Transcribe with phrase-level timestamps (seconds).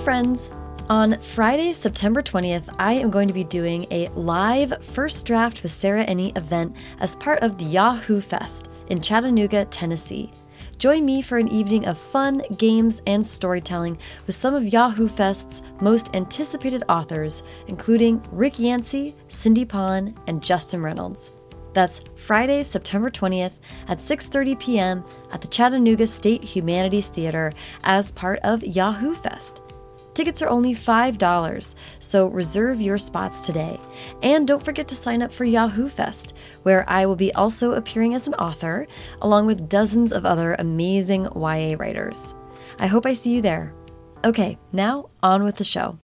[0.00, 0.50] friends!
[0.88, 5.72] On Friday, September 20th, I am going to be doing a live First Draft with
[5.72, 10.32] Sarah Enni event as part of the Yahoo Fest in Chattanooga, Tennessee.
[10.78, 15.62] Join me for an evening of fun, games, and storytelling with some of Yahoo Fest's
[15.82, 21.30] most anticipated authors, including Rick Yancey, Cindy Pon, and Justin Reynolds.
[21.74, 25.04] That's Friday, September 20th at 6:30 p.m.
[25.30, 27.52] at the Chattanooga State Humanities Theater
[27.84, 29.60] as part of Yahoo Fest.
[30.12, 33.78] Tickets are only $5, so reserve your spots today.
[34.22, 38.14] And don't forget to sign up for Yahoo Fest, where I will be also appearing
[38.14, 38.88] as an author,
[39.22, 42.34] along with dozens of other amazing YA writers.
[42.78, 43.72] I hope I see you there.
[44.24, 45.98] Okay, now on with the show.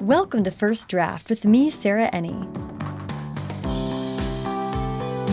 [0.00, 2.73] Welcome to First Draft with me, Sarah Enni.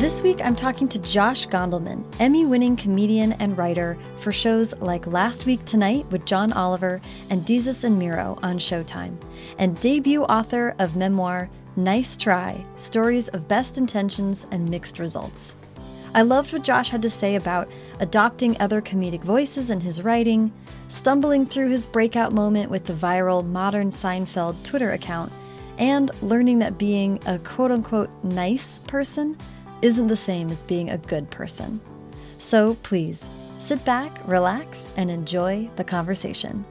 [0.02, 5.06] This week, I'm talking to Josh Gondelman, Emmy winning comedian and writer for shows like
[5.06, 7.00] Last Week Tonight with John Oliver
[7.30, 9.16] and Desus and Mero on Showtime,
[9.60, 15.56] and debut author of memoir Nice Try Stories of Best Intentions and Mixed Results.
[16.16, 20.52] I loved what Josh had to say about adopting other comedic voices in his writing,
[20.90, 25.32] stumbling through his breakout moment with the viral Modern Seinfeld Twitter account,
[25.78, 29.38] and learning that being a quote unquote nice person
[29.82, 31.80] isn't the same as being a good person.
[32.40, 33.28] So please
[33.60, 36.66] sit back, relax, and enjoy the conversation.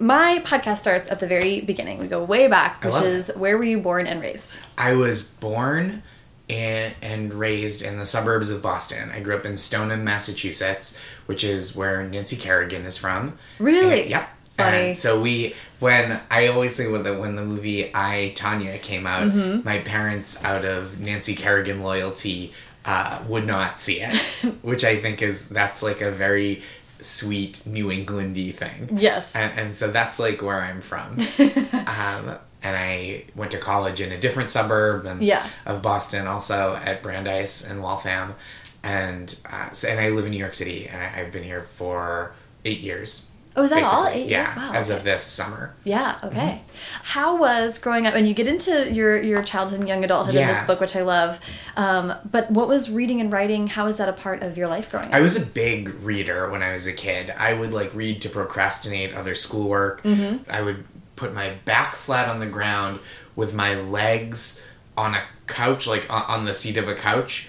[0.00, 1.98] My podcast starts at the very beginning.
[1.98, 4.60] We go way back, which is where were you born and raised?
[4.76, 6.02] I was born
[6.48, 9.10] and, and raised in the suburbs of Boston.
[9.10, 13.36] I grew up in Stoneham, Massachusetts, which is where Nancy Kerrigan is from.
[13.58, 14.02] Really?
[14.02, 14.28] And, yep.
[14.58, 14.76] Funny.
[14.88, 19.06] And so we, when I always think when the when the movie I Tonya came
[19.06, 19.66] out, Mm-hmm.
[19.66, 22.52] my parents, out of Nancy Kerrigan loyalty,
[22.84, 24.14] uh, would not see it,
[24.62, 26.62] which I think is that's like a very
[27.00, 28.88] sweet New Englandy thing.
[28.92, 29.34] Yes.
[29.36, 31.18] And, and so that's like where I'm from.
[31.38, 35.46] um, and I went to college in a different suburb and Yeah.
[35.64, 38.34] of Boston, also at Brandeis and Waltham,
[38.82, 41.62] and uh, so, and I live in New York City, and I, I've been here
[41.62, 42.32] for
[42.64, 43.30] eight years.
[43.58, 44.06] Oh, is that all?
[44.06, 44.56] Eight yeah, years?
[44.56, 44.98] Wow, as okay.
[44.98, 45.74] of this summer.
[45.82, 46.36] Yeah, okay.
[46.62, 47.02] Mm-hmm.
[47.02, 50.46] How was growing up, and you get into your, your childhood and young adulthood in
[50.46, 51.40] this book, which I love,
[51.76, 54.90] um, but what was reading and writing, how was that a part of your life
[54.90, 55.14] growing up?
[55.14, 57.32] I was a big reader when I was a kid.
[57.36, 60.02] I would like read to procrastinate other schoolwork.
[60.04, 60.48] Mm-hmm.
[60.50, 60.84] I would
[61.16, 63.00] put my back flat on the ground
[63.34, 64.64] with my legs
[64.96, 67.48] on a couch, like on, on the seat of a couch,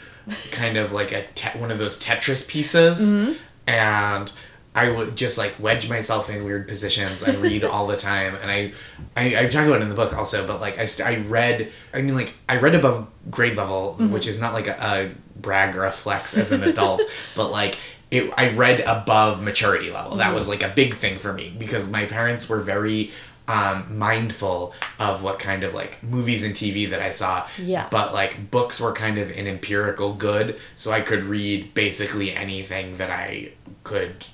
[0.52, 3.34] kind of like a te- one of those Tetris pieces, Mm-hmm.
[3.68, 4.32] and.
[4.76, 8.52] I would just like wedge myself in weird positions and read all the time, and
[8.52, 8.74] I,
[9.18, 10.46] I, I talk about it in the book also.
[10.46, 14.28] But like I, st- I read, I mean, like I read above grade level, which
[14.28, 17.02] is not like a, a brag or a flex as an adult,
[17.36, 17.78] but like
[18.12, 20.18] it, I read above maturity level.
[20.18, 23.12] That was like a big thing for me because my parents were very
[23.48, 27.48] um, mindful of what kind of like movies and TV that I saw.
[27.58, 27.88] Yeah.
[27.90, 32.98] But like books were kind of an empirical good, so I could read basically anything
[32.98, 33.54] that I
[33.84, 34.28] could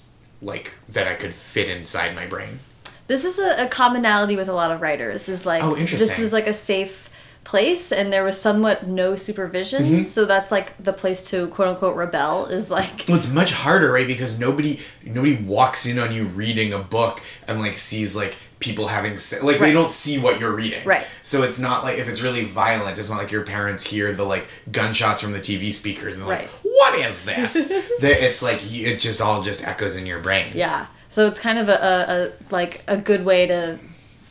[0.45, 2.59] like that I could fit inside my brain.
[3.07, 5.27] This is a, a commonality with a lot of writers.
[5.27, 6.07] Is like Oh, interesting.
[6.07, 7.09] this was like a safe
[7.43, 9.83] place, and there was somewhat no supervision.
[9.83, 10.03] Mm-hmm.
[10.05, 12.45] So that's like the place to quote unquote rebel.
[12.47, 14.07] Is like Well, it's much harder, right?
[14.07, 18.87] Because nobody nobody walks in on you reading a book and like sees like people
[18.87, 19.67] having se- like Right.
[19.67, 20.83] they don't see what you're reading.
[20.85, 21.05] Right.
[21.23, 24.25] So it's not like if it's really violent, it's not like your parents hear the
[24.25, 26.49] like gunshots from the TV speakers and they're Right.
[26.49, 27.71] like, "What is this?"
[28.01, 30.51] It's like it just all just echoes in your brain.
[30.55, 30.87] yeah.
[31.09, 33.79] So it's kind of a, a, a like a good way to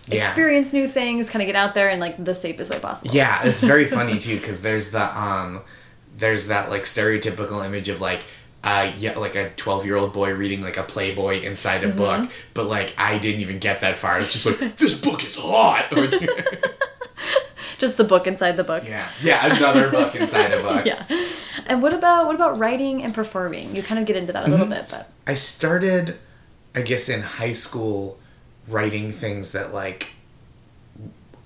[0.07, 0.19] Yeah.
[0.27, 3.15] experience new things, kind of get out there in like the safest way possible.
[3.15, 5.63] Yeah, it's very funny too because there's the um,
[6.19, 8.25] there's that like stereotypical image of like.
[8.67, 11.91] Uh, yeah, like a twelve-year-old boy reading like a Playboy inside Mm-hmm.
[11.93, 14.19] a book, but like I didn't even get that far.
[14.21, 15.93] It's just like this book is hot.
[17.79, 18.85] Just the book inside the book.
[18.87, 20.87] yeah, yeah, another book inside a book.
[20.87, 21.05] Yeah.
[21.67, 23.75] And what about what about writing and performing?
[23.75, 24.53] You kind of get into that a Mm-hmm.
[24.53, 26.17] little bit, but I started,
[26.75, 28.19] I guess, in high school,
[28.69, 30.11] writing things that like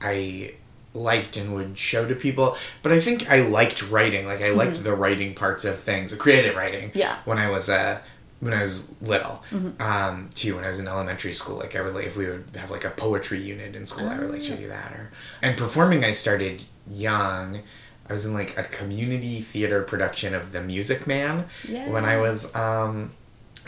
[0.00, 0.54] I
[0.98, 2.56] liked and would show to people.
[2.82, 4.26] But I think I liked writing.
[4.26, 6.90] Like I liked the writing parts of things, creative writing.
[6.90, 6.98] Mm-hmm.
[6.98, 7.12] Yeah.
[7.12, 7.30] Mm-hmm.
[7.30, 8.00] When I was uh,
[8.40, 9.42] when I was little,
[9.80, 10.56] um, too.
[10.56, 12.84] When I was in elementary school, like I would like if we would have like
[12.84, 14.92] a poetry unit in school, I would like to do that.
[14.92, 15.10] Or
[15.42, 17.60] and performing, I started young.
[18.08, 21.44] I was in like a community theater production of The Music Man
[21.92, 23.12] when I was um,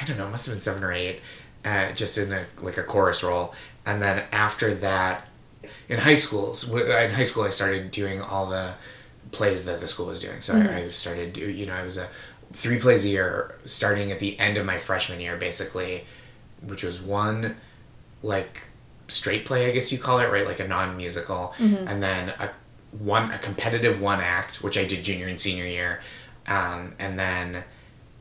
[0.00, 1.20] I don't know, it must have been seven or eight,
[1.64, 3.54] uh, just in a like a chorus role.
[3.84, 5.26] And then after that,
[5.90, 8.74] in high schools, uh, in high school, I started doing all the
[9.32, 10.40] plays that the school was doing.
[10.40, 10.76] So I, mm-hmm.
[10.76, 12.06] I started, do, you know, I was a
[12.52, 16.04] three plays a year, starting at the end of my freshman year, basically,
[16.64, 17.56] which was one
[18.22, 18.68] like
[19.08, 20.46] straight play, I guess you call it, right?
[20.46, 21.88] Like a non musical, mm-hmm.
[21.88, 22.50] and then a
[22.96, 26.00] one a competitive one act, which I did junior and senior year,
[26.46, 27.64] um, and then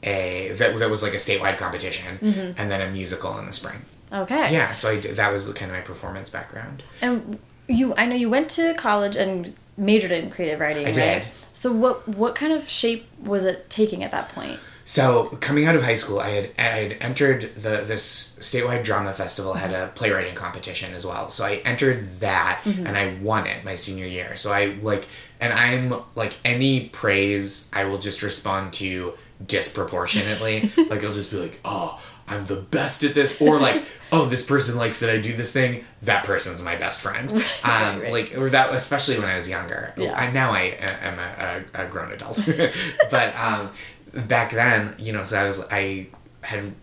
[0.01, 2.53] a that, that was like a statewide competition, mm-hmm.
[2.57, 3.85] and then a musical in the spring.
[4.11, 4.51] Okay.
[4.51, 6.81] Yeah, so I that was kind of my performance background.
[7.01, 7.39] And
[7.69, 10.83] you, I know you went to college and majored in creative writing.
[10.83, 10.95] I right?
[10.95, 11.27] did.
[11.53, 14.59] So what what kind of shape was it taking at that point?
[14.85, 19.13] So coming out of high school, I had I had entered the this statewide drama
[19.13, 21.29] festival had a playwriting competition as well.
[21.29, 22.87] So I entered that mm-hmm.
[22.87, 24.35] and I won it my senior year.
[24.35, 25.07] So I like
[25.39, 29.13] and I'm like any praise I will just respond to
[29.45, 30.71] disproportionately.
[30.89, 32.01] like I'll just be like, oh.
[32.29, 35.51] I'm the best at this, or like, oh, this person likes that I do this
[35.51, 35.85] thing.
[36.03, 37.31] That person's my best friend.
[37.63, 38.11] Um, right.
[38.11, 39.93] Like, or that, especially when I was younger.
[39.97, 40.13] Yeah.
[40.13, 42.41] I, now I am a, a, a grown adult,
[43.11, 43.69] but um,
[44.13, 46.07] back then, you know, so I was I
[46.41, 46.73] had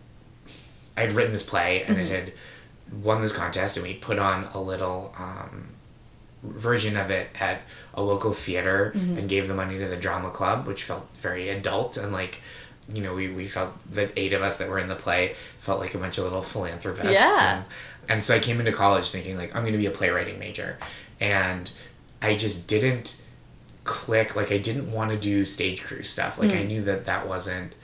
[0.97, 2.33] I had written this play and it had
[3.03, 5.69] won this contest, and we put on a little um,
[6.43, 7.63] version of it at
[7.95, 11.97] a local theater and gave the money to the drama club, which felt very adult
[11.97, 12.43] and like.
[12.93, 15.81] You know, we, we felt the eight of us that were in the play felt
[15.81, 17.15] like a bunch of little philanthropists.
[17.15, 17.57] Yeah.
[17.57, 17.65] And,
[18.09, 20.79] and so I came into college thinking like I'm going to be a playwriting major,
[21.21, 21.71] and
[22.23, 23.23] I just didn't
[23.85, 24.37] click.
[24.37, 26.39] Like I didn't want to do stage crew stuff.
[26.39, 26.69] Like I mm.
[26.69, 27.75] knew that that wasn't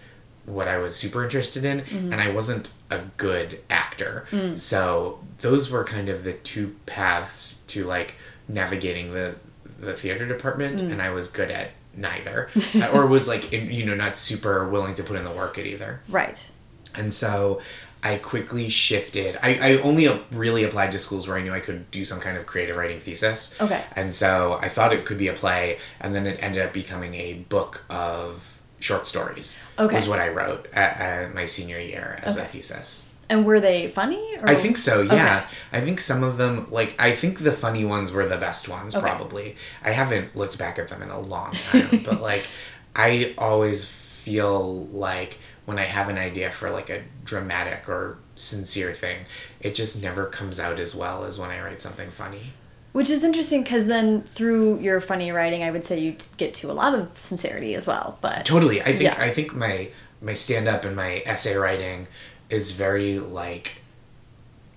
[0.45, 2.13] what I was super interested in, mm-hmm.
[2.13, 4.27] and I wasn't a good actor.
[4.31, 4.59] Mm.
[4.59, 8.15] So those were kind of the two paths to like
[8.49, 9.37] navigating the
[9.79, 10.93] the theater department, mm.
[10.93, 12.51] and I was good at neither,
[12.93, 16.01] or was like you know not super willing to put in the work at either.
[16.09, 16.51] Right.
[16.95, 17.61] And so
[18.03, 19.39] I quickly shifted.
[19.43, 22.21] I, I only uh, really applied to schools where I knew I could do some
[22.21, 23.61] kind of creative writing thesis.
[23.61, 23.83] Okay.
[23.95, 27.15] And so I thought it could be a play, and then it ended up becoming
[27.15, 29.63] a book of short stories.
[29.79, 29.95] Okay.
[29.95, 33.12] Was what I wrote at, at my senior year as a thesis.
[33.33, 34.37] And were they funny?
[34.37, 34.49] Or?
[34.51, 35.45] I think so, yeah.
[35.47, 35.57] Okay.
[35.79, 38.95] I think some of them, like, I think the funny ones were the best ones,
[38.95, 39.03] Okay.
[39.09, 39.57] probably.
[39.83, 42.47] I haven't looked back at them in a long time, but, like,
[42.95, 48.93] I always feel like when I have an idea for, like, a dramatic or sincere
[48.93, 49.21] thing,
[49.61, 52.53] it just never comes out as well as when I write something funny.
[52.93, 56.71] Which is interesting because then through your funny writing, I would say you get to
[56.71, 58.19] a lot of sincerity as well.
[58.21, 58.83] But Totally.
[58.83, 59.17] I think Yeah.
[59.19, 59.89] I think my
[60.21, 62.07] my stand up and my essay writing
[62.53, 63.77] is very like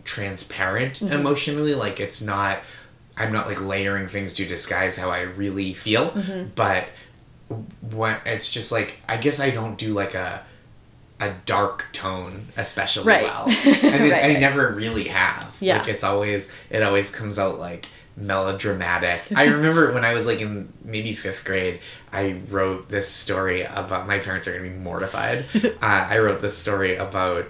[0.04, 1.14] transparent Mm-hmm.
[1.14, 1.76] emotionally.
[1.76, 2.60] Like it's not
[3.18, 6.50] I'm not like layering things to disguise how I really feel, Mm-hmm.
[6.56, 6.88] but
[7.92, 10.44] when it's just like I guess I don't do like a
[11.22, 13.24] a dark tone especially Right.
[13.24, 13.46] well.
[13.50, 14.40] And it, Right, I right.
[14.40, 15.56] never really have.
[15.62, 15.78] Yeah.
[15.80, 19.22] Like it's always it always comes out like melodramatic.
[19.36, 21.80] I remember when I was like in maybe fifth grade,
[22.12, 25.46] I wrote this story about my parents are gonna be mortified.
[25.56, 27.46] uh, I wrote this story about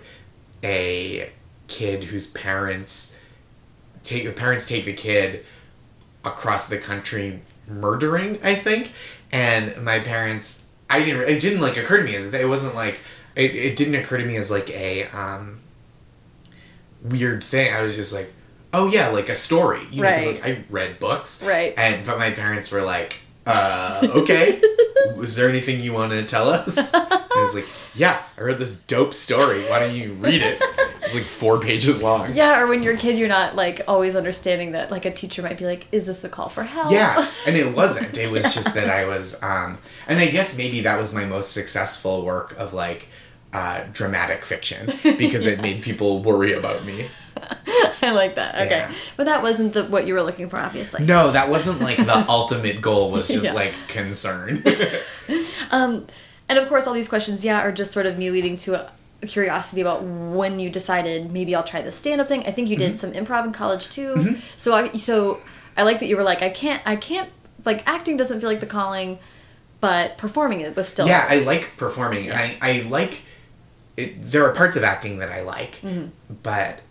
[0.63, 1.29] a
[1.67, 3.19] kid whose parents
[4.03, 5.45] take the parents take the kid
[6.23, 8.91] across the country murdering, I think.
[9.31, 11.29] And my parents, I didn't.
[11.29, 13.01] It didn't like occur to me as it wasn't like
[13.35, 13.55] it.
[13.55, 15.59] It didn't occur to me as like a um,
[17.03, 17.73] weird thing.
[17.73, 18.31] I was just like,
[18.77, 19.81] oh yeah, like a story.
[19.91, 20.25] You know, Right.
[20.25, 21.41] like I read books.
[21.43, 21.73] Right.
[21.77, 23.17] And but my parents were like,
[23.47, 24.61] uh, okay.
[25.19, 26.93] Is there anything you want to tell us?
[26.93, 29.61] And I was like, yeah, I read this dope story.
[29.69, 30.61] Why don't you read it?
[31.03, 32.35] It's like four pages long.
[32.35, 35.41] yeah, or when you're a kid, you're not like always understanding that like a teacher
[35.43, 38.17] might be like, "Is this a call for help?" Yeah, and it wasn't.
[38.17, 41.53] It was just that I was, um, and I guess maybe that was my most
[41.53, 43.07] successful work of like
[43.53, 47.05] uh, dramatic fiction because it made people worry about me.
[48.01, 48.55] I like that.
[48.55, 48.91] Okay, Yeah.
[49.17, 51.05] but that wasn't the what you were looking for, obviously.
[51.05, 53.11] No, that wasn't like the ultimate goal.
[53.11, 53.53] Was just Yeah.
[53.53, 54.63] like concern.
[55.71, 56.05] um,
[56.47, 58.91] And of course, all these questions, yeah, are just sort of me leading to a,
[59.25, 62.41] curiosity about when you decided maybe I'll try the stand up thing.
[62.45, 62.91] I think you Mm-hmm.
[62.91, 64.37] did some improv in college too.
[64.57, 65.39] So I so
[65.75, 67.29] I like that you were like I can't I can't
[67.65, 69.17] like acting doesn't feel like the calling,
[69.81, 73.21] but performing it was still yeah, I like performing, and I I like
[73.97, 74.21] it.
[74.21, 76.07] There are parts of acting that I like, Mm-hmm.
[76.43, 76.81] but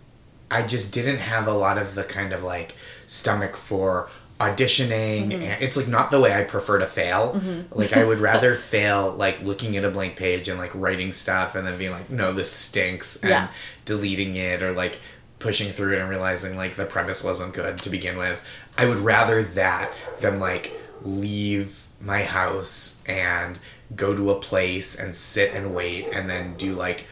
[0.54, 2.74] I just didn't have a lot of the kind of like
[3.06, 4.08] stomach for
[4.40, 5.42] auditioning Mm-hmm.
[5.42, 7.40] and it's like not the way I prefer to fail.
[7.72, 11.54] Like I would rather fail like looking at a blank page and like writing stuff
[11.54, 13.48] and then being like, no, this stinks and Yeah.
[13.84, 14.98] deleting it or like
[15.38, 18.42] pushing through it and realizing like the premise wasn't good to begin with.
[18.76, 23.58] I would rather that than like leave my house and
[23.94, 27.06] go to a place and sit and wait and then do like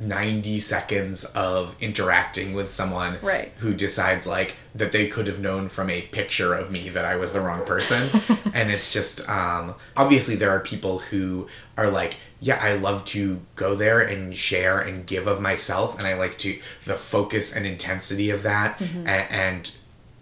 [0.00, 3.52] 90 seconds of interacting with someone Right.
[3.58, 7.16] who decides like that they could have known from a picture of me that I
[7.16, 8.08] was the wrong person.
[8.54, 13.42] and it's just um obviously there are people who are like, yeah, I love to
[13.56, 17.66] go there and share and give of myself and I like to the focus and
[17.66, 19.06] intensity of that Mm-hmm.
[19.06, 19.70] and, and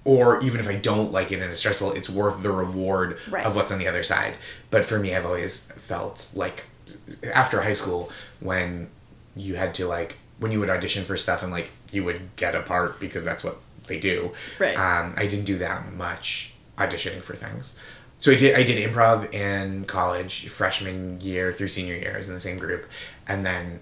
[0.04, 3.44] or even if I don't like it and it's stressful, it's worth the reward Right.
[3.46, 4.34] of what's on the other side.
[4.70, 6.64] But for me, I've always felt like
[7.34, 8.88] after high school when
[9.38, 12.54] you had to like when you would audition for stuff and like you would get
[12.54, 14.32] a part because that's what they do.
[14.58, 14.76] Right.
[14.76, 17.80] Um, I didn't do that much auditioning for things.
[18.18, 22.12] So I did I did improv in college, freshman year through senior year.
[22.14, 22.86] I was in the same group,
[23.28, 23.80] and then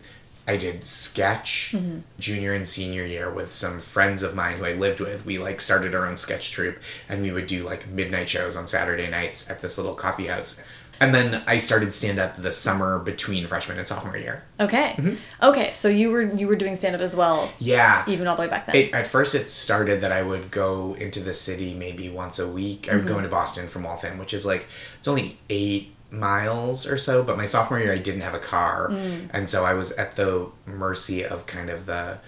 [0.49, 1.99] I did sketch Mm-hmm.
[2.19, 5.27] junior and senior year with some friends of mine who I lived with.
[5.27, 8.67] We like started our own sketch troupe, and we would do like midnight shows on
[8.67, 10.61] Saturday nights at this little coffee house.
[11.01, 14.45] And then I started stand up the summer between freshman and sophomore year.
[14.59, 14.95] Okay.
[14.97, 15.15] Mm-hmm.
[15.43, 15.73] Okay.
[15.73, 18.05] So you were you were doing stand up as well, Yeah.
[18.09, 18.77] even all the way back then.
[18.77, 22.51] It, at first, it started that I would go into the city maybe once a
[22.51, 22.91] week.
[22.91, 24.67] I would go into Boston from Waltham, which is like
[24.99, 27.23] it's only eight miles or so.
[27.23, 28.91] But my sophomore year, I didn't have a car,
[29.33, 32.19] and so I was at the mercy of kind of the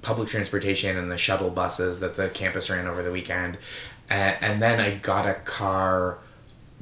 [0.00, 3.58] public transportation and the shuttle buses that the campus ran over the weekend.
[4.08, 6.18] And, and then I got a car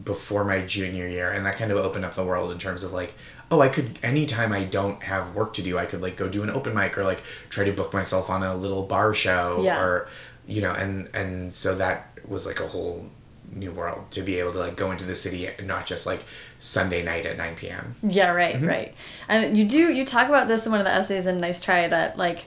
[0.04, 2.92] before my junior year and that kind of opened up the world in terms of
[2.92, 3.14] like
[3.50, 6.42] oh i could anytime i don't have work to do i could like go do
[6.42, 9.82] an open mic or like try to book myself on a little bar show Yeah.
[9.82, 10.08] or
[10.46, 13.06] you know and and so that was like a whole
[13.52, 16.22] new world to be able to like go into the city and not just like
[16.58, 18.66] sunday night at 9 p.m Yeah, right, Mm-hmm.
[18.66, 18.94] right.
[19.28, 21.86] And you do you talk about this in one of the essays in Nice Try
[21.88, 22.44] that like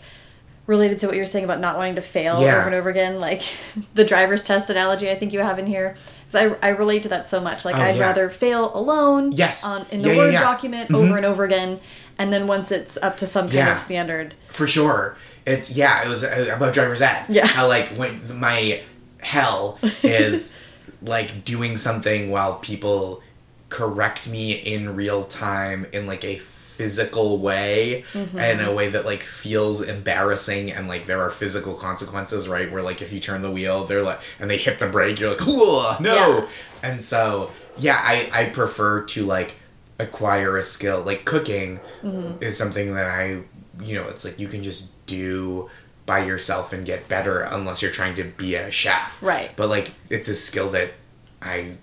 [0.69, 2.57] related to what you're saying about not wanting to fail Yeah.
[2.59, 3.41] over and over again, like
[3.95, 5.95] the driver's test analogy I think you have in here.
[6.27, 7.65] Because I, I relate to that so much.
[7.65, 8.03] Like Oh, I'd yeah.
[8.07, 9.65] rather fail alone Yes.
[9.65, 11.79] on in the Yeah, Word document over and over again.
[12.19, 14.35] And then once it's up to some kind of standard.
[14.47, 17.47] for sure it's yeah it was uh, about driver's ed Yeah.
[17.47, 18.81] how like when my
[19.21, 20.55] hell is
[21.01, 23.23] like doing something while people
[23.69, 26.35] correct me in real time in like a
[26.79, 28.39] physical way mm-hmm.
[28.39, 32.71] in a way that like feels embarrassing and like there are physical consequences right?
[32.71, 35.31] Where like if you turn the wheel they're like and they hit the brake you're
[35.31, 36.47] like Whoa, no Yeah.
[36.81, 39.55] and so yeah i i prefer to like
[39.99, 41.03] acquire a skill.
[41.03, 42.41] Like cooking mm-hmm.
[42.41, 43.43] is something that i
[43.83, 45.69] you know it's like you can just do
[46.05, 49.21] by yourself and get better unless you're trying to be a chef.
[49.21, 49.51] Right.
[49.57, 50.91] but like it's a skill that
[51.41, 51.75] i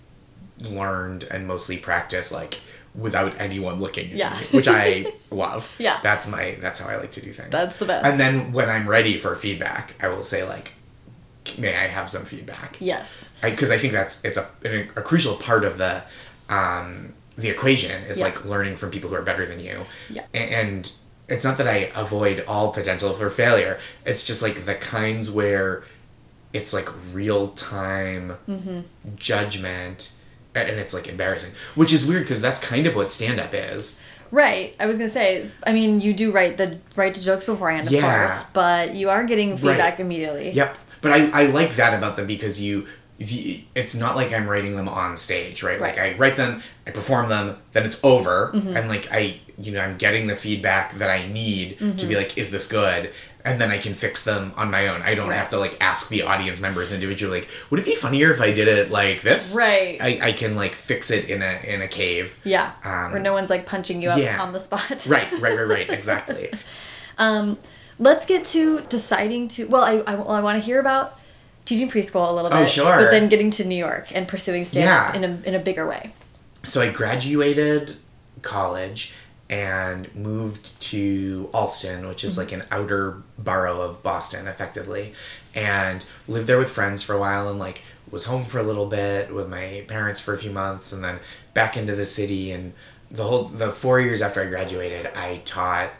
[0.58, 2.60] learned and mostly practice like
[2.96, 4.30] without anyone looking at Yeah.
[4.40, 5.98] me which i love Yeah.
[6.02, 8.06] that's my that's how i like to do things That's the best.
[8.06, 10.72] and then when i'm ready for feedback i will say like
[11.58, 13.30] may i have some feedback Yes.
[13.42, 16.02] because I, think that's it's a, a, a crucial part of the
[16.48, 18.26] um, the equation is Yeah.
[18.26, 19.84] like learning from people who are better than you.
[20.08, 20.24] Yeah.
[20.32, 20.90] And
[21.28, 23.78] it's not that I avoid all potential for failure.
[24.06, 25.84] It's just like the kinds where
[26.54, 28.80] it's like real time Mm-hmm.
[29.16, 30.12] judgment
[30.56, 34.02] and it's like embarrassing, which is weird because that's kind of what stand up is.
[34.30, 34.74] Right.
[34.80, 35.48] I was gonna say.
[35.66, 38.26] I mean, you do write the write the jokes beforehand, of Yeah.
[38.26, 40.50] course, but you are getting feedback immediately.
[40.50, 40.76] Yep.
[41.00, 42.86] But I, I like that about them because you
[43.18, 45.80] the, it's not like I'm writing them on stage, right?
[45.80, 48.76] Like I write them, I perform them, then it's over, Mm-hmm.
[48.76, 52.08] and like I, you know, I'm getting the feedback that I need to Mm-hmm.
[52.08, 53.12] be like, is this good?
[53.46, 55.00] And then I can fix them on my own.
[55.02, 55.38] I don't Right.
[55.38, 58.50] have to like ask the audience members individually, like, would it be funnier if I
[58.52, 59.54] did it like this?
[59.56, 59.96] Right.
[60.02, 62.38] I, I can like fix it in a in a cave.
[62.44, 62.72] Yeah.
[62.84, 64.42] Um, Where no one's like punching you up yeah.
[64.42, 65.06] on the spot.
[65.14, 65.88] Right, right, right, right.
[65.98, 66.50] Exactly.
[67.18, 67.58] Um,
[67.98, 69.66] let's get to deciding to.
[69.68, 71.18] Well, I I, well, I want to hear about
[71.64, 72.58] teaching preschool a little bit.
[72.58, 72.96] Oh, sure.
[72.96, 75.14] But then getting to New York and pursuing stand Yeah.
[75.16, 76.12] in a in a bigger way.
[76.62, 77.96] so I graduated
[78.42, 79.14] college
[79.48, 85.12] and moved to Allston, which is like an outer borough of Boston, effectively,
[85.54, 88.86] and lived there with friends for a while and like was home for a little
[88.86, 91.18] bit with my parents for a few months and then
[91.54, 92.72] back into the city and
[93.08, 95.90] the whole the four years after I graduated I taught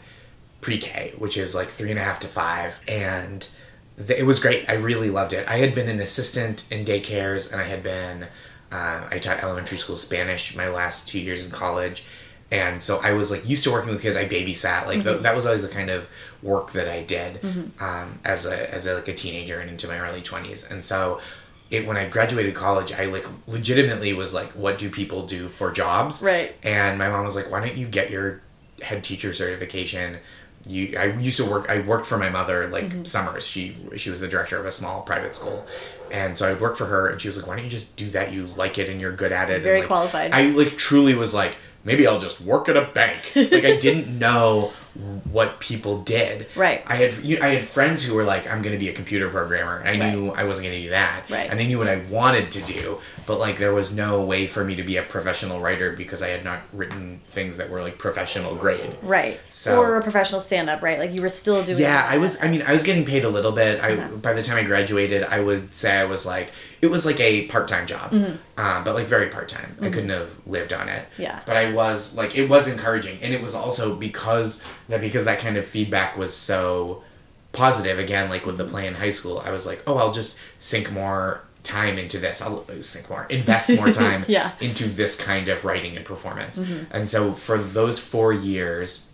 [0.61, 3.47] pre-K, which is like three and a half to five, and
[3.95, 4.69] th- it was great.
[4.69, 5.47] I really loved it.
[5.47, 8.27] I had been an assistant in daycares, and I had been
[8.71, 12.03] uh, I taught elementary school Spanish my last two years in college,
[12.51, 14.15] and so I was like used to working with kids.
[14.17, 16.07] I babysat like th- that was always the kind of
[16.41, 17.43] work that I did
[17.81, 21.19] um, as a as a, like a teenager and into my early twenties, and so.
[21.69, 25.69] It, when I graduated college, I like legitimately was like, "What do people do for
[25.73, 26.55] jobs?" Right.
[26.63, 28.39] And my mom was like, "Why don't you get your
[28.81, 30.19] head teacher certification?"
[30.65, 31.69] You, I used to work.
[31.69, 33.03] I worked for my mother like Mm-hmm.
[33.03, 33.45] summers.
[33.45, 35.65] She she was the director of a small private school,
[36.09, 37.09] and so I worked for her.
[37.09, 38.31] And she was like, "Why don't you just do that?
[38.31, 40.33] You like it and you're good at it." And, Very like, qualified.
[40.33, 43.31] I like truly was like, maybe I'll just work at a bank.
[43.35, 44.71] like I didn't know
[45.31, 46.47] what people did.
[46.55, 46.81] Right.
[46.87, 49.77] I had you I had friends who were like, I'm gonna be a computer programmer.
[49.79, 50.13] And I Right.
[50.15, 51.23] knew I wasn't gonna do that.
[51.29, 51.49] Right.
[51.49, 54.63] And they knew what I wanted to do, but like there was no way for
[54.65, 57.97] me to be a professional writer because I had not written things that were like
[57.97, 58.95] professional grade.
[59.03, 59.39] Right.
[59.49, 60.97] So- or a professional stand up, right?
[60.97, 62.07] Like you were still doing Yeah.
[62.09, 62.37] I was.
[62.41, 63.83] I mean, I was getting paid a little bit.
[63.83, 64.07] I Uh-huh.
[64.17, 66.51] by the time I graduated, I would say I was like
[66.81, 68.13] it was like a part time job,
[68.57, 69.75] uh, but like very part time.
[69.81, 71.05] I couldn't have lived on it.
[71.13, 71.21] Mm-hmm.
[71.23, 71.39] Yeah.
[71.45, 75.39] but I was like it was encouraging, and it was also because that because that
[75.39, 77.03] kind of feedback was so
[77.51, 77.99] positive.
[77.99, 80.91] Again, like with the play in high school, I was like, oh, I'll just sink
[80.91, 82.41] more time into this.
[82.41, 84.51] I'll uh, sink more, invest more time Yeah.
[84.51, 84.63] Mm-hmm.
[84.65, 86.57] into this kind of writing and performance.
[86.91, 89.09] And so for those four years,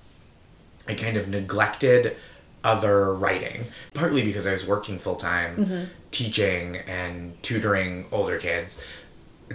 [0.87, 2.15] I kind of neglected
[2.63, 5.83] other writing, partly because I was working full time, Mm-hmm.
[6.11, 8.85] teaching and tutoring older kids.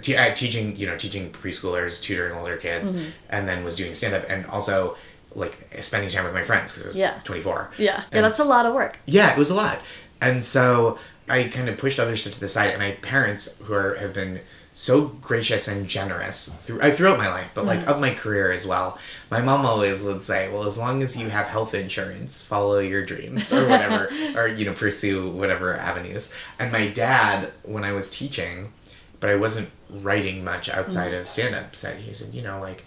[0.01, 3.09] Te- uh, teaching, you know, teaching preschoolers, tutoring older kids, Mm-hmm.
[3.29, 4.95] and then was doing stand up and also
[5.35, 7.19] like spending time with my friends because I was Yeah.
[7.23, 7.71] 24.
[7.77, 8.03] Yeah.
[8.11, 8.97] Yeah, that's a lot of work.
[9.05, 9.79] yeah, it was a lot.
[10.21, 10.97] And so
[11.29, 12.71] I kind of pushed other stuff to the side.
[12.71, 14.41] And my parents, who are, have been
[14.73, 18.65] so gracious and generous through, uh, throughout my life, but like of my career as
[18.65, 18.97] well,
[19.29, 23.03] my mom always would say, well, as long as you have health insurance, follow your
[23.05, 26.33] dreams or whatever, or, you know, pursue whatever avenues.
[26.57, 28.71] And my dad, when I was teaching,
[29.19, 32.85] but I wasn't writing much outside of stand up, said, he said, you know, like,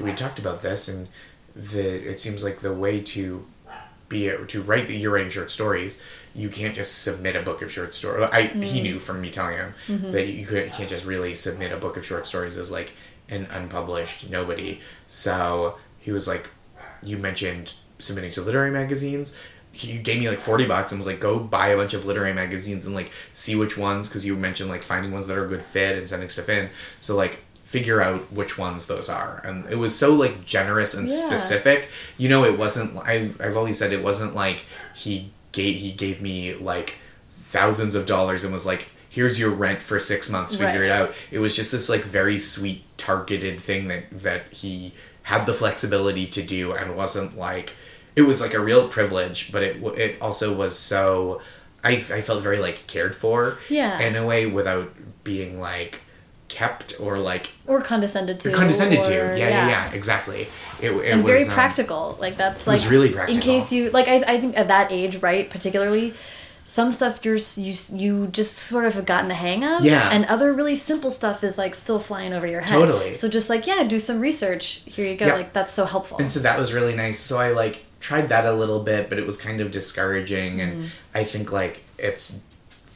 [0.00, 1.08] we talked about this and
[1.54, 3.46] the, it seems like the way to
[4.08, 7.62] be a, to write the you're writing short stories you can't just submit a book
[7.62, 8.82] of short stories i he mm.
[8.82, 10.10] knew from me telling him mm-hmm.
[10.10, 12.92] that you, could, you can't just really submit a book of short stories as like
[13.32, 14.80] an unpublished nobody.
[15.06, 16.48] So he was like
[17.02, 19.40] you mentioned submitting to literary magazines.
[19.72, 22.34] He gave me like 40 bucks and was like go buy a bunch of literary
[22.34, 25.48] magazines and like see which ones because you mentioned like finding ones that are a
[25.48, 26.70] good fit and sending stuff in.
[27.00, 31.08] So like figure out which ones those are and it was so like generous and
[31.08, 31.16] Yeah.
[31.26, 31.88] specific
[32.18, 34.58] you know it wasn't I've, I've always said it wasn't like
[34.94, 36.88] he gave he gave me like
[37.30, 40.90] thousands of dollars and was like here's your rent for six months figure Right.
[40.90, 44.92] it out it was just this like very sweet targeted thing that that he
[45.24, 47.74] had the flexibility to do and wasn't like
[48.16, 51.40] it was like a real privilege but it it also was so
[51.84, 53.98] I, I felt very like cared for Yeah.
[53.98, 54.92] in a way without
[55.24, 56.01] being like
[56.52, 58.52] kept or like Or condescended to.
[58.52, 60.42] condescended to or- yeah yeah yeah exactly
[60.80, 62.16] it, it and was very um, practical.
[62.20, 63.36] Like that's like was really practical.
[63.36, 66.12] In case you like, I, I think at that age, right, particularly,
[66.64, 69.84] some stuff you're you you just sort of have gotten the hang of.
[69.84, 70.10] Yeah.
[70.12, 72.70] And other really simple stuff is like still flying over your head.
[72.70, 73.14] Totally.
[73.14, 74.82] So just like yeah, do some research.
[74.86, 75.26] Here you go.
[75.26, 75.34] Yeah.
[75.34, 76.18] Like that's so helpful.
[76.18, 79.16] and so that was really nice so i like tried that a little bit but
[79.18, 81.18] it was kind of discouraging and Mm-hmm.
[81.20, 82.42] i think like it's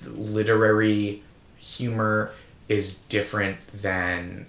[0.04, 1.22] literary
[1.58, 2.32] humor
[2.68, 4.46] is different than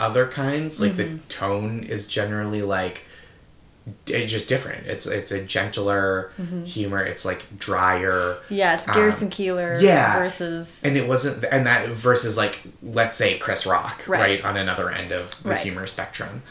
[0.00, 1.16] other kinds like Mm-hmm.
[1.16, 3.04] the tone is generally like
[4.06, 6.30] it's just different it's it's a gentler
[6.64, 10.18] humor it's like drier yeah, it's um, Garrison Keillor yeah.
[10.18, 14.20] versus and it wasn't and that versus like let's say chris rock Right.
[14.20, 15.56] right, on another end of the Right.
[15.56, 15.62] Mm-hmm.
[15.64, 16.42] humor spectrum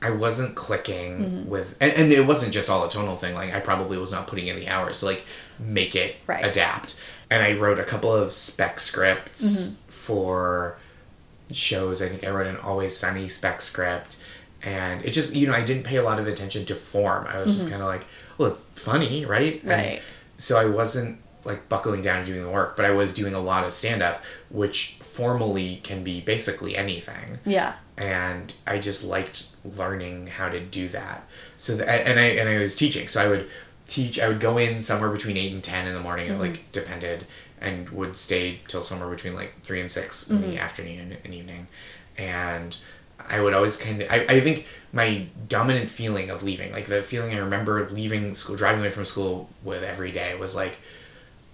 [0.00, 3.60] i wasn't clicking with and, and it wasn't just all a tonal thing like i
[3.60, 5.24] probably was not putting in the hours to like
[5.58, 6.44] make it Right.
[6.46, 6.98] adapt
[7.30, 9.82] and i wrote a couple of spec scripts Mm-hmm.
[10.06, 10.76] For
[11.52, 14.16] shows i think i wrote an always sunny spec script
[14.62, 17.38] and it just you know i didn't pay a lot of attention to form i
[17.42, 18.04] was just kind of like
[18.38, 19.70] well it's funny right And Mm-hmm.
[19.70, 20.02] Right.
[20.38, 23.38] so I wasn't like buckling down and doing the work, but I was doing a
[23.38, 24.16] lot of stand up,
[24.50, 27.38] which formally can be basically anything.
[27.46, 27.74] yeah.
[27.96, 31.18] And I just liked learning how to do that.
[31.56, 33.48] So and I and I was teaching, so I would
[33.86, 34.20] teach.
[34.20, 36.30] I would go in somewhere between eight and ten in the morning.
[36.30, 37.26] It like depended,
[37.60, 40.58] and would stay till somewhere between like three and 6 in the mm-hmm.
[40.58, 41.68] afternoon and evening,
[42.16, 42.76] and.
[43.28, 44.08] I would always kind of.
[44.08, 48.54] I, I think my dominant feeling of leaving, like the feeling I remember leaving school,
[48.54, 50.78] driving away from school with every day, was like,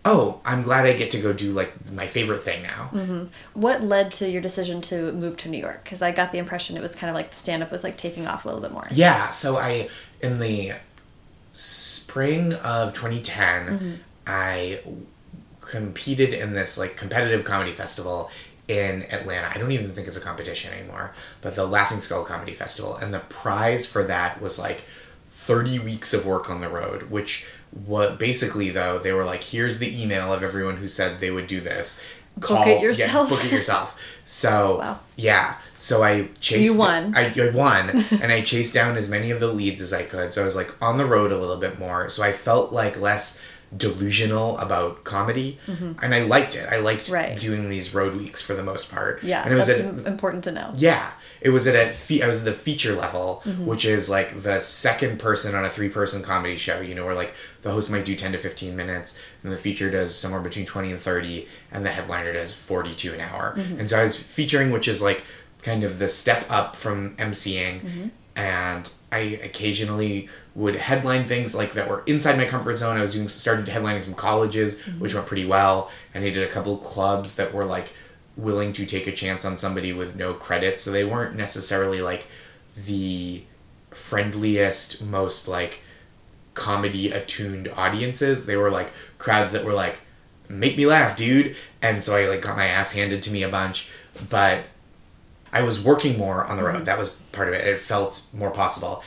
[0.05, 2.91] oh, I'm glad I get to go do like my favorite thing now.
[2.93, 3.25] Mm-hmm.
[3.55, 5.85] What led to your decision to move to New York?
[5.85, 7.97] Because I got the impression it was kind of like the stand up was like
[7.97, 8.89] taking off a little bit more.
[8.91, 9.89] Yeah, so I
[10.21, 10.73] in the
[11.53, 13.93] spring of 2010, mm-hmm.
[14.27, 14.81] I
[15.61, 18.31] competed in this like competitive comedy festival
[18.69, 19.51] in Atlanta.
[19.55, 23.13] I don't even think it's a competition anymore, but the Laughing Skull Comedy Festival and
[23.13, 24.85] the prize for that was like
[25.27, 27.47] 30 weeks of work on the road, which
[27.87, 31.47] what basically though they were like here's the email of everyone who said they would
[31.47, 32.05] do this.
[32.37, 33.31] Book it yourself.
[33.31, 34.19] Yeah, book it yourself.
[34.25, 34.99] So Wow.
[35.17, 36.73] yeah, so I chased.
[36.73, 37.15] You won.
[37.17, 37.91] I, I won,
[38.23, 40.33] and I chased down as many of the leads as I could.
[40.33, 42.09] So I was like on the road a little bit more.
[42.09, 43.45] So I felt like less
[43.77, 45.59] delusional about comedy,
[46.03, 46.69] and I liked it.
[46.71, 47.13] I liked Mm-hmm.
[47.15, 47.39] Right.
[47.39, 49.23] doing these road weeks for the most part.
[49.23, 50.73] Yeah, and it was im- important to know.
[50.77, 51.11] yeah,
[51.43, 53.67] it was at a fe- I was at the feature level, mm-hmm.
[53.67, 56.81] which is like the second person on a three person comedy show.
[56.81, 59.91] You know, where like the host might do ten to fifteen minutes, and the feature
[59.91, 63.55] does somewhere between twenty and thirty, and the headliner does forty two an hour.
[63.57, 63.81] Mm-hmm.
[63.81, 65.25] And so I was featuring, which is like
[65.63, 68.09] kind of the step up from emceeing, mm-hmm.
[68.37, 72.97] and I occasionally would headline things like that were inside my comfort zone.
[72.97, 76.53] I was doing started headlining some colleges, which went pretty well, and I did a
[76.53, 77.93] couple clubs that were like
[78.37, 82.27] willing to take a chance on somebody with no credit, so they weren't necessarily like
[82.77, 83.43] the
[83.91, 85.81] friendliest, most like
[86.55, 88.47] comedy attuned audiences.
[88.47, 90.01] They were like crowds that were like,
[90.49, 91.57] make me laugh, dude.
[91.81, 93.91] And so I like got my ass handed to me a bunch,
[94.29, 94.65] but
[95.53, 96.77] I was working more on the road.
[96.77, 96.85] Mm-hmm.
[96.85, 97.67] That was part of it.
[97.67, 99.03] It felt more possible.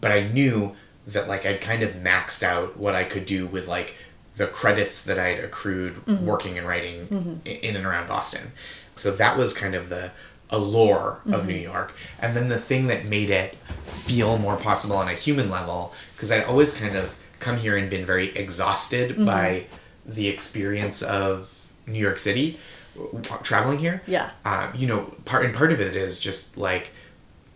[0.00, 0.76] But I knew
[1.08, 3.96] that like I'd kind of maxed out what I could do with like
[4.38, 6.24] the credits that I'd accrued mm-hmm.
[6.24, 7.34] working and writing mm-hmm.
[7.46, 8.52] i- in and around Boston.
[8.94, 10.12] So that was kind of the
[10.50, 11.48] allure of mm-hmm.
[11.48, 11.94] New York.
[12.18, 16.32] And then the thing that made it feel more possible on a human level, because
[16.32, 19.66] I'd always kind of come here and been very exhausted by
[20.06, 22.58] the experience of New York City
[23.42, 24.02] traveling here.
[24.06, 24.30] Yeah.
[24.44, 26.90] Uh, you know, part and part of it is just like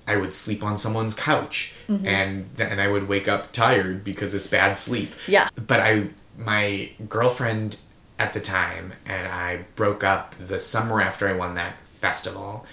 [0.07, 4.49] I would sleep on someone's couch and then I would wake up tired because it's
[4.49, 5.11] bad sleep.
[5.29, 5.49] Yeah.
[5.55, 7.79] But I my girlfriend
[8.18, 12.66] at the time and I broke up the summer after I won that festival.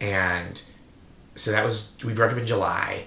[0.00, 0.62] And
[1.34, 3.06] so that was we broke up in July.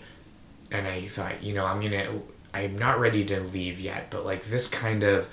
[0.72, 2.22] And I thought, you know, I'm going to
[2.54, 5.28] I'm not ready to leave yet, but like this kind of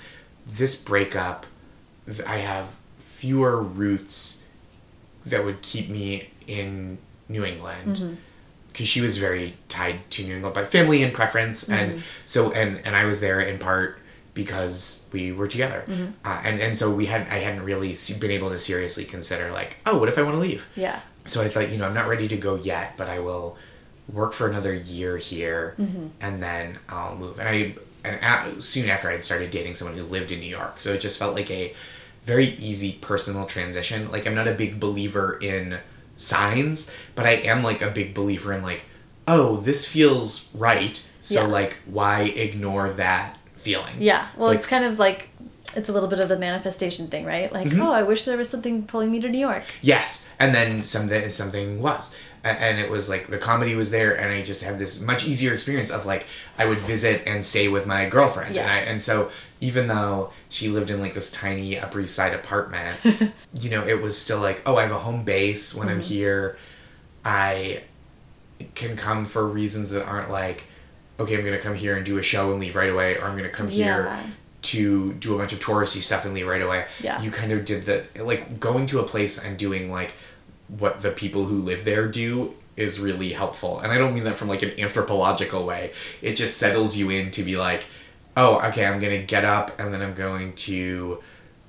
[0.45, 1.45] this breakup
[2.25, 4.47] I have fewer roots
[5.25, 7.97] that would keep me in New England.
[7.97, 8.13] Mm-hmm.
[8.69, 12.21] Because she was very tied to New England by family and preference, and mm-hmm.
[12.25, 13.98] so and and I was there in part
[14.43, 15.81] because we were together,
[16.25, 19.71] uh, and and so we had I hadn't really been able to seriously consider like
[19.85, 20.99] oh what if I want to leave Yeah.
[21.25, 23.57] so I thought, you know, I'm not ready to go yet, but I will
[24.19, 25.75] work for another year here,
[26.25, 27.37] and then I'll move.
[27.39, 27.57] And I,
[28.03, 28.15] and
[28.57, 31.01] a soon after, I had started dating someone who lived in New York, so it
[31.01, 31.73] just felt like a
[32.23, 34.09] very easy personal transition.
[34.13, 35.79] Like I'm not a big believer in
[36.15, 38.83] signs, but I am like a big believer in like,
[39.27, 41.47] oh, this feels right, so Yeah.
[41.59, 43.95] like, why ignore that feeling?
[43.99, 44.27] Yeah.
[44.37, 45.29] Well, Like- it's kind of like
[45.75, 47.53] it's a little bit of the manifestation thing, right?
[47.53, 47.81] Like, Mm-hmm.
[47.83, 49.63] oh, I wish there was something pulling me to New York.
[49.83, 54.33] Yes, and then something something was, and it was like the comedy was there, and
[54.33, 56.25] I just had this much easier experience of like
[56.57, 59.29] I would visit and stay with my girlfriend, and I and so
[59.61, 62.97] even though she lived in like this tiny Upper East Side apartment,
[63.61, 66.57] you know, it was still like oh I have a home base when I'm here,
[67.23, 67.83] I
[68.73, 70.65] can come for reasons that aren't like
[71.19, 73.35] okay I'm gonna come here and do a show and leave right away, or I'm
[73.35, 74.23] gonna come here Yeah.
[74.61, 76.85] to do a bunch of touristy stuff and leave right away.
[77.01, 77.21] Yeah.
[77.21, 80.13] You kind of did the like going to a place and doing like
[80.67, 83.79] what the people who live there do is really helpful.
[83.79, 85.91] And I don't mean that from like an anthropological way.
[86.21, 87.85] It just settles you in to be like,
[88.37, 91.21] oh, okay, I'm gonna get up and then I'm going to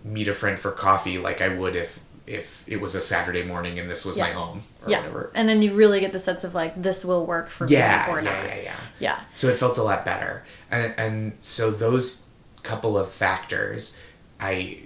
[0.05, 3.79] meet a friend for coffee like I would if if it was a Saturday morning
[3.79, 4.99] and this was my home or yeah.
[4.99, 5.33] whatever.
[5.35, 8.13] And then you really get the sense of like this will work for Yeah, me
[8.13, 8.45] or yeah, not.
[8.47, 8.77] yeah, yeah.
[8.99, 9.21] Yeah.
[9.35, 10.45] So it felt a lot better.
[10.71, 12.27] And and so those
[12.63, 13.99] couple of factors
[14.39, 14.83] I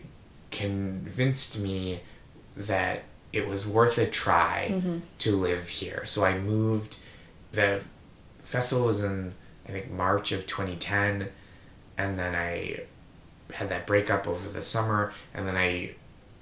[0.50, 2.00] convinced me
[2.56, 4.98] that it was worth a try Mm-hmm.
[5.18, 6.02] to live here.
[6.06, 6.96] So I moved
[7.52, 7.82] the
[8.42, 9.34] festival was in
[9.68, 11.28] I think March of 2010
[11.98, 12.80] and then I
[13.54, 15.94] had that breakup over the summer and then I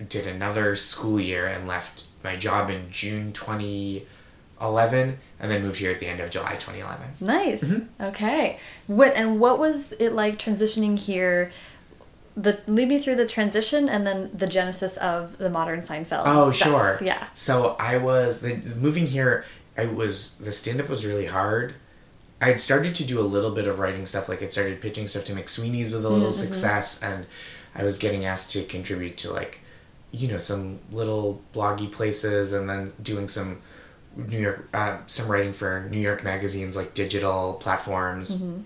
[0.09, 5.91] did another school year and left my job in June 2011 and then moved here
[5.91, 7.07] at the end of July 2011.
[7.21, 7.65] Nice.
[7.65, 8.03] Mm-hmm.
[8.05, 8.59] Okay.
[8.87, 11.51] What and what was it like transitioning here?
[12.37, 16.23] The lead me through the transition and then the genesis of the modern Seinfeld.
[16.25, 16.69] Oh, stuff.
[16.69, 16.99] sure.
[17.03, 17.27] Yeah.
[17.35, 19.45] So I was the, moving here.
[19.77, 21.75] I was the stand up was really hard.
[22.43, 24.29] I had started to do a little bit of writing stuff.
[24.29, 27.27] Like I started pitching stuff to McSweeney's with a little success, and
[27.73, 29.62] I was getting asked to contribute to like,
[30.13, 33.61] you know, some little bloggy places, and then doing some
[34.17, 38.61] New York, uh, some writing for New York magazines like digital platforms mm-hmm.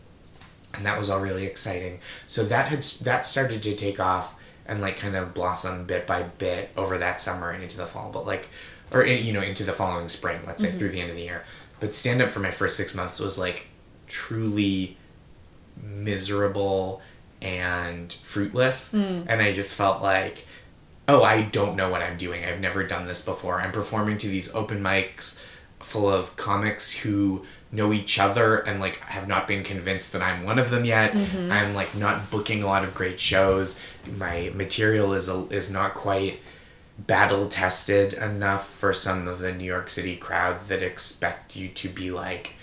[0.75, 2.01] and that was all really exciting.
[2.27, 4.35] So that had that started to take off
[4.67, 8.11] and like kind of blossom bit by bit over that summer and into the fall,
[8.13, 8.49] but like,
[8.93, 10.79] or you know into the following spring, let's say mm-hmm.
[10.79, 11.45] through the end of the year.
[11.79, 13.69] But stand up for my first six months was like
[14.07, 14.97] truly
[15.83, 17.03] miserable
[17.41, 19.27] and fruitless, mm.
[19.29, 20.46] and I just felt like.
[21.09, 22.45] Oh, I don't know what I'm doing.
[22.45, 23.61] I've never done this before.
[23.61, 25.43] I'm performing to these open mics
[25.79, 30.45] full of comics who know each other and like have not been convinced that I'm
[30.45, 31.13] one of them yet.
[31.13, 31.53] Mm-hmm.
[31.53, 33.81] I'm like not booking a lot of great shows.
[34.17, 36.41] My material is a, is not quite
[36.99, 41.89] battle tested enough for some of the New York City crowds that expect you to
[41.89, 42.55] be like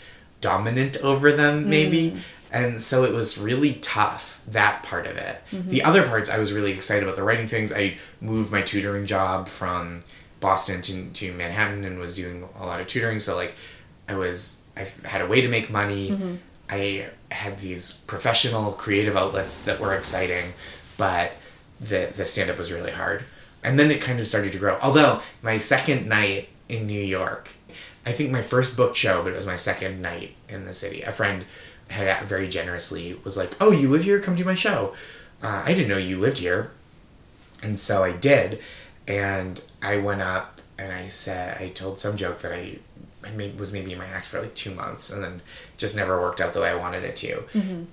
[0.42, 2.12] dominant over them, maybe.
[2.12, 2.20] Mm.
[2.54, 5.42] And so it was really tough, that part of it.
[5.52, 5.70] Mm-hmm.
[5.70, 7.74] The other parts, I was really excited about the writing things.
[7.74, 10.02] I moved my tutoring job from
[10.40, 13.18] Boston to, to Manhattan and was doing a lot of tutoring.
[13.18, 13.56] So, like,
[14.08, 16.12] I was, I had a way to make money.
[16.12, 16.36] Mm-hmm.
[16.70, 20.54] I had these professional creative outlets that were exciting,
[20.96, 21.32] but
[21.80, 23.24] the, the stand up was really hard.
[23.64, 24.78] And then it kind of started to grow.
[24.80, 27.50] Although, my second night in New York,
[28.06, 31.02] I think my first book show, but it was my second night in the city.
[31.02, 31.46] A friend
[31.94, 34.20] had very generously was like, "Oh, you live here?
[34.20, 34.94] Come to my show."
[35.42, 36.72] Uh, I didn't know you lived here,
[37.62, 38.60] and so I did,
[39.08, 42.80] and I went up and I said I told some joke that I,
[43.26, 45.42] I made, was maybe in my act for like two months, and then
[45.78, 47.44] just never worked out the way I wanted it to.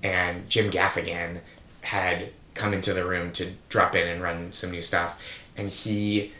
[0.03, 1.39] And Jim Gaffigan
[1.81, 6.31] had come into the room to drop in and run some new stuff, and he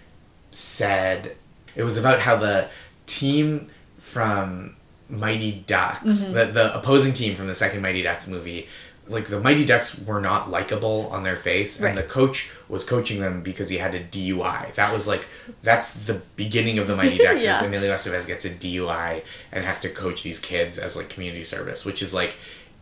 [0.52, 1.36] said
[1.76, 2.70] it was about how the
[3.06, 4.76] team from
[5.12, 8.68] Mighty Ducks, the, the opposing team from the second Mighty Ducks movie,
[9.08, 11.96] like the Mighty Ducks were not likable on their face, and Right.
[11.96, 14.74] the coach was coaching them because he had a DUI.
[14.76, 15.28] That was like
[15.64, 17.44] that's the beginning of the Mighty Ducks.
[17.44, 17.58] Yeah.
[17.60, 21.44] is Emilio Estevez gets a DUI and has to coach these kids as like community
[21.44, 22.36] service, which is like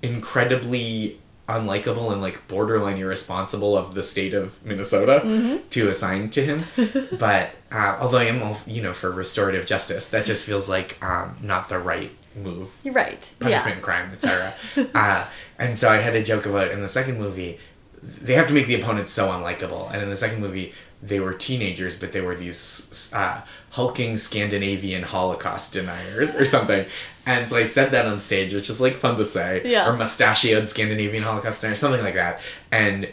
[0.04, 6.64] incredibly unlikable and like borderline irresponsible of the state of Minnesota to assign to him.
[7.20, 11.04] but uh, although I am, all, you know, for restorative justice, that just feels like
[11.04, 12.12] um, not the right
[12.44, 13.20] move You're right.
[13.40, 13.82] punishment Yeah.
[13.82, 14.54] crime, etc.
[14.96, 15.26] uh,
[15.58, 17.60] and so I had a joke about in the second movie,
[18.02, 19.92] they have to make the opponents so unlikable.
[19.92, 25.04] And in the second movie, they were teenagers, but they were these uh, hulking Scandinavian
[25.04, 26.86] Holocaust deniers or something.
[27.26, 29.88] And so I said that on stage, which is like fun to say, Yeah.
[29.90, 32.42] or mustachioed Scandinavian Holocaust denier, something like that.
[32.72, 33.10] And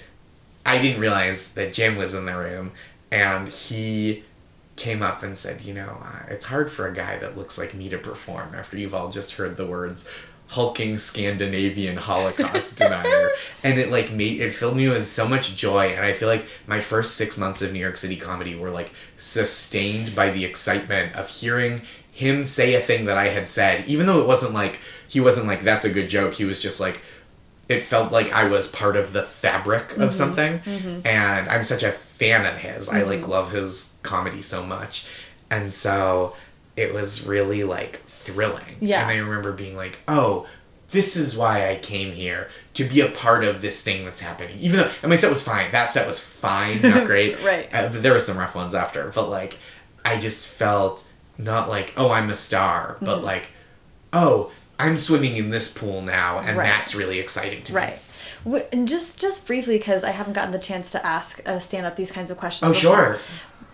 [0.65, 2.73] I didn't realize that Jim was in the room,
[3.13, 4.25] and he
[4.77, 7.75] came up and said, "You know, uh, it's hard for a guy that looks like
[7.75, 10.09] me to perform after you've all just heard the words."
[10.49, 13.31] hulking Scandinavian Holocaust denier,
[13.65, 15.87] and it like made it filled me with so much joy.
[15.87, 18.93] And I feel like my first six months of New York City comedy were like
[19.17, 24.07] sustained by the excitement of hearing him say a thing that I had said, even
[24.07, 26.35] though it wasn't like he wasn't like that's a good joke.
[26.35, 27.03] He was just like
[27.69, 30.61] it felt like I was part of the fabric of something.
[31.05, 32.89] And I'm such a fan of his.
[32.89, 35.07] I like love his comedy so much.
[35.51, 36.35] And so
[36.77, 38.77] it was really like thrilling.
[38.81, 39.03] Yeah.
[39.03, 40.47] And I remember being like, oh,
[40.91, 44.57] this is why I came here to be a part of this thing that's happening.
[44.59, 45.71] Even though, and my set was fine.
[45.73, 47.43] That set was fine, not great.
[47.45, 47.69] Right.
[47.73, 49.11] Uh, but there were some rough ones after.
[49.15, 49.59] But like,
[50.05, 51.05] I just felt
[51.39, 53.49] not like, oh, I'm a star, but like,
[54.13, 56.67] oh, I'm swimming in this pool now, and Right.
[56.67, 57.81] that's really exciting to me.
[57.81, 57.99] Right.
[58.73, 61.97] And just just briefly, because I haven't gotten the chance to ask a stand up
[61.97, 62.69] these kinds of questions.
[62.71, 62.97] Oh, before.
[62.97, 63.19] sure.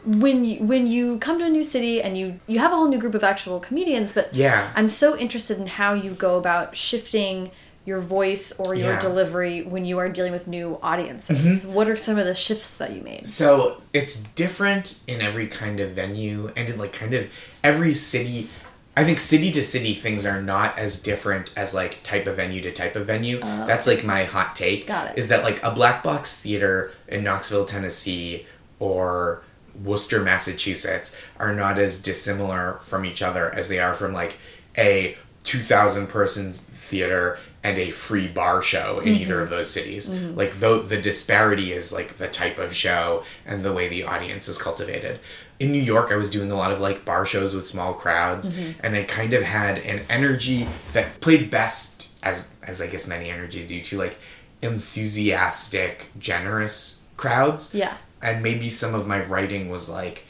[0.04, 2.88] When you when you come to a new city and you you have a whole
[2.88, 4.72] new group of actual comedians, but Yeah.
[4.74, 7.50] I'm so interested in how you go about shifting
[7.84, 8.92] your voice or your Yeah.
[8.98, 9.08] Mm-hmm.
[9.08, 11.66] delivery when you are dealing with new audiences.
[11.66, 13.26] What are some of the shifts that you made?
[13.26, 17.26] So it's different in every kind of venue and in like kind of
[17.62, 18.48] every city.
[18.96, 22.60] I think city to city things are not as different as like type of venue
[22.62, 23.40] to type of venue.
[23.42, 23.66] Oh.
[23.66, 24.86] That's like my hot take.
[24.86, 25.18] Got it.
[25.18, 28.46] Is that like a black box theater in Knoxville, Tennessee
[28.78, 29.42] or
[29.82, 34.36] Worcester, Massachusetts are not as dissimilar from each other as they are from like
[34.76, 39.44] a 2,000 person theater and a free bar show in either mm-hmm.
[39.44, 40.10] of those cities.
[40.10, 40.36] Mm-hmm.
[40.36, 44.48] Like though the disparity is like the type of show and the way the audience
[44.48, 45.20] is cultivated.
[45.62, 48.52] In New York, I was doing a lot of like bar shows with small crowds,
[48.52, 48.80] mm-hmm.
[48.84, 53.30] and I kind of had an energy that played best as as I guess many
[53.30, 54.18] energies do to like
[54.62, 57.96] enthusiastic, generous crowds Yeah.
[58.22, 60.24] and maybe some of my writing was like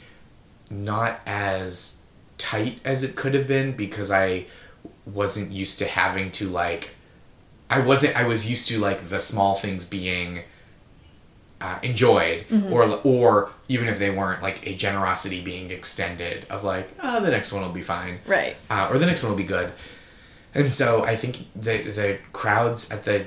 [0.69, 2.03] not as
[2.37, 4.45] tight as it could have been because I
[5.05, 6.95] wasn't used to having to like
[7.69, 10.43] I wasn't I was used to like the small things being
[11.65, 12.39] uh, enjoyed
[12.73, 17.31] or or even if they weren't like a generosity being extended of like oh the
[17.31, 18.55] next one will be fine Right.
[18.69, 19.71] uh, or the next one will be good.
[20.55, 23.25] And so I think the the crowds at the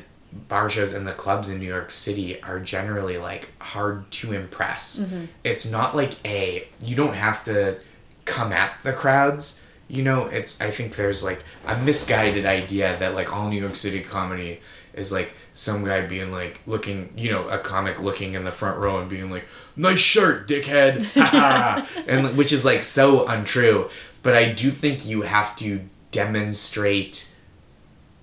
[0.48, 5.10] bar shows and the clubs in New York City are generally like hard to impress.
[5.42, 7.78] It's not like a you don't have to
[8.26, 9.66] come at the crowds.
[9.88, 13.76] You know, it's I think there's like a misguided idea that like all New York
[13.76, 14.60] City comedy
[14.96, 18.78] is like some guy being like looking, you know, a comic looking in the front
[18.78, 19.44] row and being like,
[19.76, 21.06] "Nice shirt, dickhead,"
[22.08, 23.88] and which is like so untrue.
[24.22, 27.32] But I do think you have to demonstrate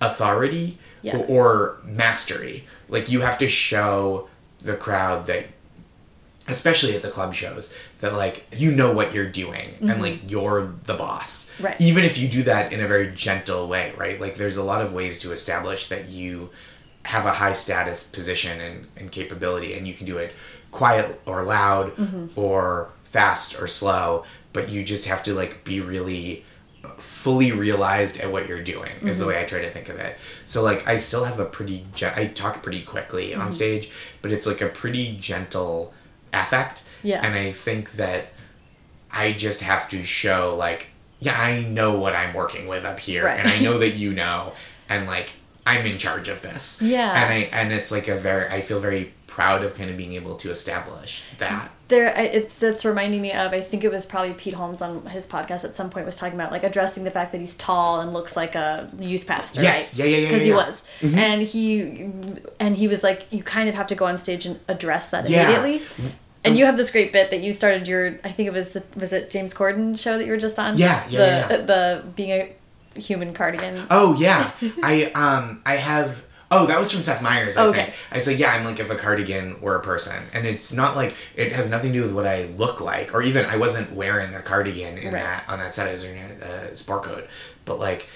[0.02, 1.18] authority Yeah.
[1.18, 2.66] or, or mastery.
[2.90, 4.28] Like you have to show
[4.60, 5.46] the crowd that
[6.48, 10.76] especially at the club shows that like you know what you're doing and like you're
[10.84, 11.64] the boss Mm-hmm.
[11.66, 11.82] Right.
[11.82, 14.82] even if you do that in a very gentle way right like there's a lot
[14.86, 16.50] of ways to establish that you
[17.06, 20.34] have a high status position and, and capability and you can do it
[20.72, 22.26] quiet or loud Mm-hmm.
[22.40, 26.44] or fast or slow but you just have to like be really
[26.98, 29.20] fully realized at what you're doing is Mm-hmm.
[29.22, 30.18] the way I try to think of it.
[30.44, 33.42] So like I still have a pretty gen- I talk pretty quickly Mm-hmm.
[33.42, 33.90] on stage,
[34.22, 35.94] but it's like a pretty gentle
[36.34, 36.84] affect.
[37.04, 37.22] Yeah.
[37.26, 38.30] And I think that
[39.12, 40.88] I just have to show like
[41.20, 43.40] yeah, I know what I'm working with up here Right.
[43.40, 44.54] and I know that you know
[44.90, 45.34] and like
[45.66, 46.82] I'm in charge of this.
[46.82, 47.12] Yeah.
[47.24, 50.14] And I and it's like a very I feel very proud of kind of being
[50.14, 51.72] able to establish that.
[51.88, 55.26] there it's that's reminding me of i think it was probably pete holmes on his
[55.26, 58.14] podcast at some point was talking about like addressing the fact that he's tall and
[58.14, 59.98] looks like a youth pastor Yes.
[59.98, 60.68] right Yeah, yeah, yeah, because yeah, he yeah.
[60.68, 61.18] was mm-hmm.
[61.18, 64.60] and he and he was like you kind of have to go on stage and
[64.68, 65.46] address that Yeah.
[65.50, 65.82] immediately
[66.46, 68.84] and you have this great bit that you started your i think it was the
[68.96, 71.58] was it james corden show that you were just on Yeah, yeah, the yeah, yeah.
[71.66, 74.52] the being a human cardigan Oh yeah,
[74.84, 76.26] I um I have.
[76.56, 77.58] Oh, that was from Seth Meyers.
[77.58, 77.84] I Okay.
[77.86, 77.96] think.
[78.12, 81.16] I said, yeah, I'm like if a cardigan were a person, and it's not like
[81.36, 84.36] it has nothing to do with what I look like, or even I wasn't wearing
[84.36, 85.24] a cardigan in Right.
[85.24, 85.88] that on that set.
[85.90, 87.28] I was wearing a, a sport coat,
[87.66, 88.08] but like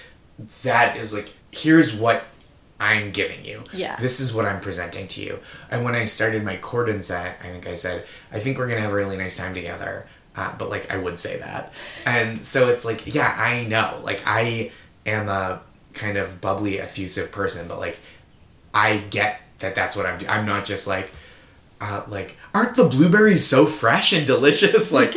[0.62, 2.22] that is like here's what
[2.80, 3.64] I'm giving you.
[3.72, 3.96] Yeah.
[3.96, 5.40] This is what I'm presenting to you.
[5.70, 8.80] And when I started my Corden set, I think I said, I think we're gonna
[8.80, 10.06] have a really nice time together.
[10.36, 11.72] Uh, but like I would say that,
[12.06, 14.00] and so it's like, yeah, I know.
[14.04, 14.70] Like I
[15.04, 15.60] am a
[15.94, 17.98] kind of bubbly, effusive person, but like
[18.72, 20.30] I get that that's what I'm doing.
[20.30, 21.12] I'm not just like,
[21.80, 24.92] uh, like aren't the blueberries so fresh and delicious?
[24.98, 25.14] Like,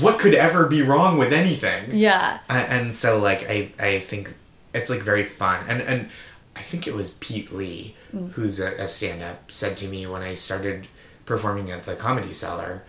[0.00, 1.90] what could ever be wrong with anything?
[1.92, 4.34] yeah Uh, and so like I I think
[4.74, 6.10] it's like very fun and and
[6.54, 7.96] I think it was Pete Lee
[8.32, 10.86] who's a, a stand up said to me when I started
[11.24, 12.82] performing at the Comedy Cellar.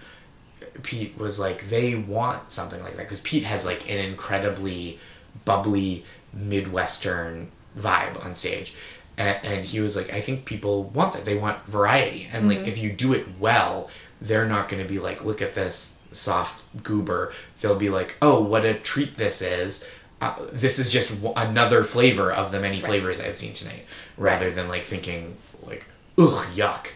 [0.82, 5.00] Pete was like they want something like that because Pete has like an incredibly
[5.46, 8.76] bubbly midwestern vibe on stage.
[9.18, 11.26] And, and he was like, I think people want that.
[11.26, 12.28] They want variety.
[12.34, 12.68] And like, mm-hmm.
[12.68, 16.84] if you do it well, they're not going to be like, look at this soft
[16.84, 17.32] goober.
[17.62, 19.90] They'll be like, oh, what a treat this is.
[20.24, 23.86] Uh, this is just w- another flavor of the many flavors I've seen tonight,
[24.18, 25.86] rather than like thinking like,
[26.18, 26.88] ugh, yuck.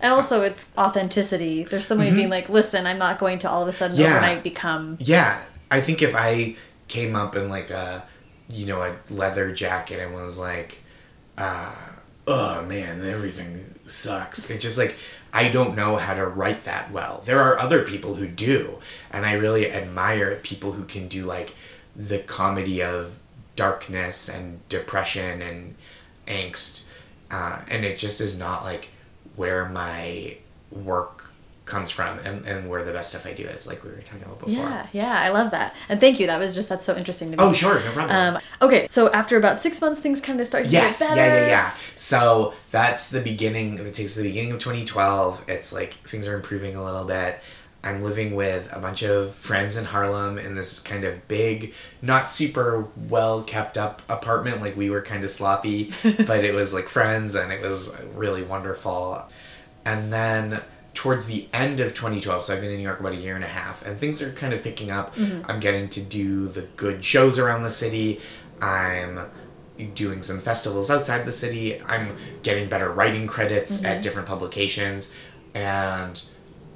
[0.00, 3.68] and also it's authenticity there's somebody being like listen i'm not going to all of
[3.68, 4.04] a sudden Mm-hmm.
[4.06, 4.16] Yeah.
[4.16, 6.56] overnight become Yeah, I think if I
[6.88, 8.04] came up in like a,
[8.48, 10.82] you know, a leather jacket and was like,
[11.38, 11.74] uh,
[12.26, 14.50] oh man, everything sucks.
[14.50, 14.96] It just like
[15.32, 17.22] I don't know how to write that well.
[17.24, 18.78] There are other people who do,
[19.10, 21.54] and I really admire people who can do like
[21.94, 23.18] the comedy of
[23.56, 25.74] darkness and depression and
[26.26, 26.82] angst,
[27.30, 28.90] uh, and it just is not like
[29.36, 30.36] where my
[30.70, 31.22] work
[31.64, 34.22] comes from and, and where the best stuff I do is, like we were talking
[34.22, 34.52] about before.
[34.52, 35.74] Yeah, yeah, I love that.
[35.88, 36.26] And thank you.
[36.26, 37.42] That was just that's so interesting to me.
[37.42, 38.36] Oh, sure, no problem.
[38.36, 41.14] Um, okay, so after about six months, things kind of start to yes, get yeah,
[41.14, 41.40] better.
[41.42, 41.74] yeah, yeah.
[41.94, 43.78] So that's the beginning.
[43.78, 45.44] It takes the beginning of 2012.
[45.48, 47.38] It's like things are improving a little bit.
[47.84, 52.30] I'm living with a bunch of friends in Harlem in this kind of big, not
[52.30, 54.60] super well kept up apartment.
[54.60, 58.42] Like we were kind of sloppy, but it was like friends and it was really
[58.42, 59.24] wonderful.
[59.84, 60.62] And then
[60.94, 63.44] towards the end of 2012, so I've been in New York about a year and
[63.44, 65.14] a half, and things are kind of picking up.
[65.16, 65.50] Mm-hmm.
[65.50, 68.20] I'm getting to do the good shows around the city.
[68.60, 69.18] I'm
[69.94, 71.82] doing some festivals outside the city.
[71.82, 74.00] I'm getting better writing credits at mm-hmm.
[74.02, 75.16] different publications.
[75.54, 76.22] And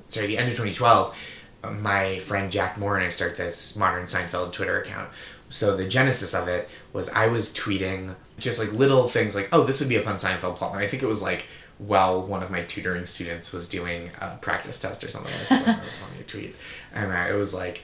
[0.09, 1.43] sorry, the end of 2012,
[1.81, 5.11] my friend Jack Moore and I start this Modern Seinfeld Twitter account.
[5.49, 9.65] So the genesis of it was I was tweeting just like little things like, oh,
[9.65, 10.75] this would be a fun Seinfeld plot.
[10.75, 11.47] And I think it was like,
[11.79, 15.33] while one of my tutoring students was doing a practice test or something.
[15.33, 16.57] I was just like, that's funny tweet.
[16.95, 17.83] And uh, it was like,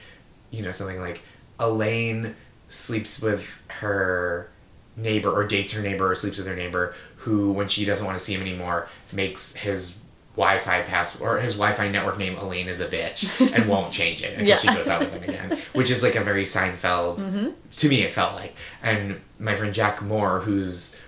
[0.51, 1.21] you know, something like
[1.59, 2.35] Elaine
[2.67, 4.49] sleeps with her
[4.95, 8.17] neighbor or dates her neighbor or sleeps with her neighbor who when she doesn't want
[8.17, 10.02] to see him anymore makes his
[10.35, 14.37] Wi-Fi password or his Wi-Fi network name Elaine is a bitch and won't change it
[14.37, 17.53] until she goes out with him again, which is like a very Seinfeld.
[17.77, 18.55] To me, it felt like.
[18.81, 20.99] And my friend Jack Moore, who's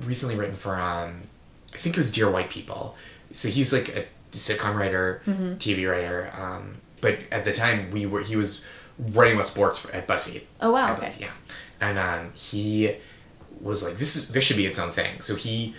[0.00, 1.22] recently written for um,
[1.74, 2.96] I think it was Dear White People.
[3.32, 6.30] So he's like a sitcom writer, TV writer.
[6.36, 8.64] Um, but at the time, we were he was
[8.98, 10.42] writing about sports at BuzzFeed.
[10.60, 11.00] Oh, wow, okay.
[11.06, 11.30] believe, Yeah,
[11.80, 12.96] and um, he
[13.60, 15.74] was like, "This is this should be its own thing." So he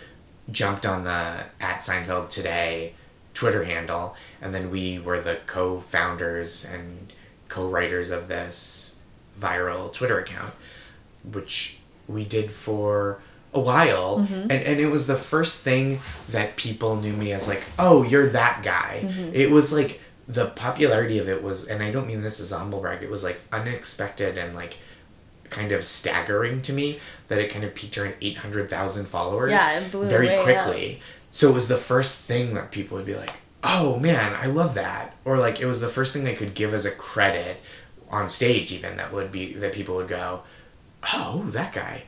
[0.50, 2.94] jumped on the at Seinfeld today
[3.34, 7.12] Twitter handle, and then we were the co-founders and
[7.48, 9.00] co-writers of this
[9.40, 10.54] viral Twitter account,
[11.24, 13.20] which we did for
[13.54, 17.64] a while, and and it was the first thing that people knew me as like,
[17.78, 19.10] oh, you're that guy.
[19.34, 22.60] It was like the popularity of it was, and I don't mean this as a
[22.60, 23.04] humble brag.
[23.04, 24.78] It was like unexpected and like
[25.50, 29.52] kind of staggering to me that it kind of peaked around eight hundred thousand followers.
[29.52, 29.80] Yeah,
[30.10, 31.02] very quickly.
[31.32, 33.32] So it was the first thing that people would be like,
[33.64, 36.74] "Oh man, I love that," or like it was the first thing they could give
[36.74, 37.58] as a credit
[38.10, 40.44] on stage, even that would be that people would go,
[41.14, 42.04] "Oh, that guy."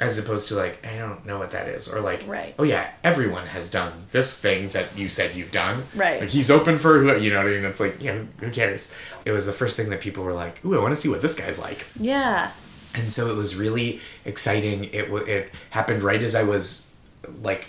[0.00, 2.54] As opposed to like, I don't know what that is, or like, Right.
[2.56, 5.82] oh yeah, everyone has done this thing that you said you've done.
[5.92, 6.20] Right.
[6.20, 7.64] Like he's open for who you know what I mean.
[7.64, 8.94] It's like, you know, who cares?
[9.24, 11.20] It was the first thing that people were like, ooh, I want to see what
[11.20, 11.84] this guy's like.
[11.98, 12.52] Yeah.
[12.94, 14.84] And so it was really exciting.
[14.92, 16.94] It w- it happened right as I was
[17.42, 17.66] like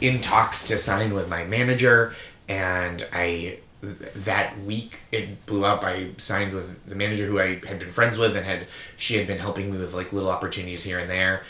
[0.00, 2.14] in talks to sign with my manager,
[2.48, 5.82] and I that week it blew up.
[5.84, 8.66] I signed with the manager who I had been friends with, and had
[8.96, 11.42] she had been helping me with like little opportunities here and there,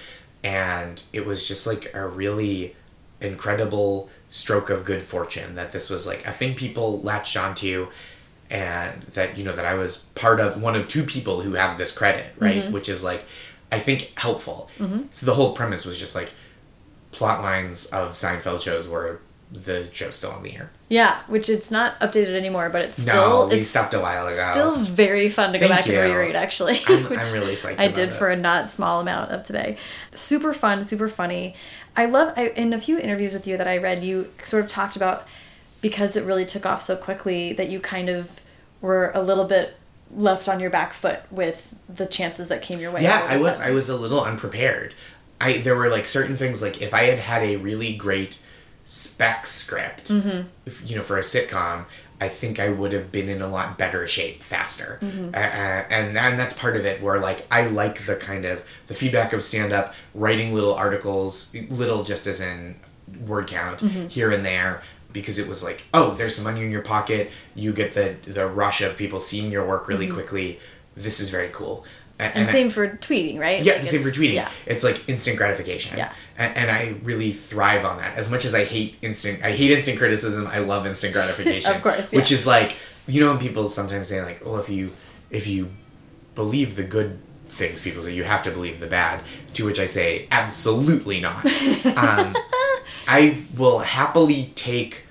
[0.44, 2.76] and it was just like a really
[3.20, 7.88] incredible stroke of good fortune that this was like a thing people latched onto
[8.48, 11.78] and that you know that I was part of one of two people who have
[11.78, 12.62] this credit, right?
[12.64, 12.72] Mm-hmm.
[12.72, 13.24] Which is like
[13.70, 14.68] I think helpful.
[14.78, 15.02] Mm-hmm.
[15.12, 16.32] So the whole premise was just like
[17.12, 19.20] plot lines of Seinfeld shows where
[19.52, 20.70] the show's still on the air.
[20.88, 24.28] Yeah, which it's not updated anymore, but it's still no, we it's stopped a while
[24.28, 24.48] ago.
[24.52, 26.16] still very fun to go Thank back and you.
[26.16, 26.78] reread actually.
[26.86, 28.12] I'm- which I'm really psyched I did it.
[28.12, 29.76] for a not small amount of today.
[30.12, 31.54] Super fun, super funny.
[31.96, 34.70] I love I, in a few interviews with you that I read, you sort of
[34.70, 35.26] talked about
[35.80, 38.40] because it really took off so quickly that you kind of
[38.80, 39.76] were a little bit
[40.14, 43.00] left on your back foot with the chances that came your way.
[43.00, 43.70] yeah i was sudden.
[43.70, 44.92] i was a little unprepared
[45.40, 48.38] i there were like certain things like if i had had a really great
[48.84, 50.48] spec script Mm-hmm.
[50.66, 51.84] if, you know for a sitcom
[52.20, 55.28] i think i would have been in a lot better shape faster Mm-hmm.
[55.34, 58.94] uh, and and that's part of it where like i like the kind of the
[58.94, 62.76] feedback of stand up writing little articles little just as in
[63.26, 64.08] word count Mm-hmm.
[64.08, 64.82] here and there
[65.12, 68.46] because it was like oh there's some money in your pocket you get the the
[68.46, 70.58] rush of people seeing your work really quickly
[70.96, 71.84] this is very cool
[72.20, 72.38] A- Mm-hmm.
[72.38, 73.62] and I- same for tweeting, right?
[73.64, 74.34] yeah, Like the same for tweeting.
[74.34, 74.50] Yeah.
[74.66, 75.96] It's like instant gratification.
[75.98, 76.12] Yeah.
[76.38, 78.16] And, and I really thrive on that.
[78.16, 80.46] As much as I hate instant, I hate instant criticism.
[80.46, 81.72] I love instant gratification.
[81.76, 82.76] Of course, Which is like,
[83.08, 84.92] you know, when people sometimes say like, well, if you,
[85.30, 85.70] if you
[86.34, 87.18] believe the good
[87.48, 89.22] things people say, you have to believe the bad.
[89.54, 91.44] To which I say, absolutely not.
[91.96, 92.36] um,
[93.08, 95.06] I will happily take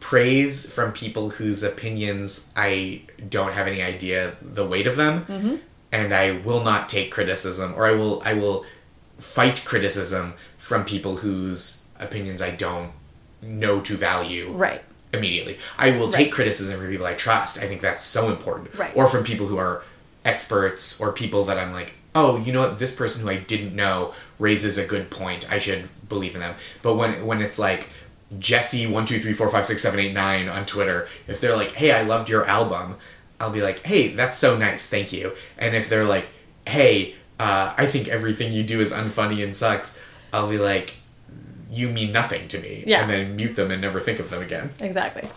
[0.00, 5.60] praise from people whose opinions I don't have any idea the weight of them,
[5.92, 8.64] and I will not take criticism, or I will I will
[9.18, 12.90] fight criticism from people whose opinions I don't
[13.40, 14.82] know to value Right.
[15.12, 15.58] immediately.
[15.78, 16.34] I will take Right.
[16.34, 17.58] criticism from people I trust.
[17.58, 18.74] I think that's so important.
[18.76, 18.90] Right.
[18.94, 19.82] Or from people who are
[20.24, 23.74] experts or people that I'm like, oh, you know what, this person who I didn't
[23.74, 25.50] know raises a good point.
[25.50, 26.54] I should believe in them.
[26.82, 27.88] But when when it's like
[28.38, 31.72] Jesse one two three four five six seven eight nine on Twitter, if they're like,
[31.72, 32.96] hey, I loved your album,
[33.40, 35.32] I'll be like, hey, that's so nice, thank you.
[35.58, 36.28] And if they're like,
[36.66, 40.00] hey, uh, I think everything you do is unfunny and sucks,
[40.32, 40.96] I'll be like,
[41.70, 42.84] you mean nothing to me.
[42.86, 43.02] Yeah.
[43.02, 44.70] And then mute them and never think of them again.
[44.80, 45.28] Exactly.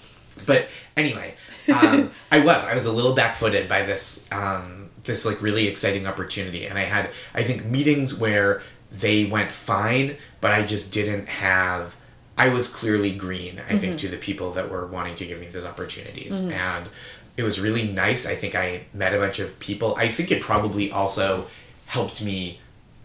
[0.46, 1.36] But anyway,
[1.74, 5.68] um, I was I was a little back footed by this um, this like really
[5.68, 10.94] exciting opportunity, and I had I think meetings where they went fine, but I just
[10.94, 11.96] didn't have.
[12.38, 13.62] I was clearly green.
[13.70, 16.90] I think to the people that were wanting to give me those opportunities, and
[17.40, 18.28] it was really nice.
[18.28, 19.96] I think I met a bunch of people.
[19.98, 21.48] I think it probably also
[21.86, 22.60] helped me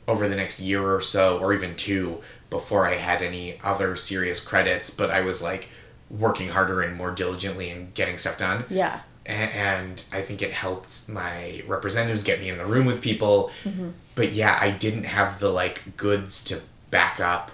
[0.08, 2.20] over the next year or so, or even two,
[2.50, 4.90] before I had any other serious credits.
[4.90, 5.68] But I was like
[6.10, 8.64] working harder and more diligently and getting stuff done.
[8.68, 9.02] Yeah.
[9.24, 13.52] And I think it helped my representatives get me in the room with people.
[13.62, 13.90] Mm-hmm.
[14.16, 16.60] But yeah, I didn't have the like goods to
[16.90, 17.52] back up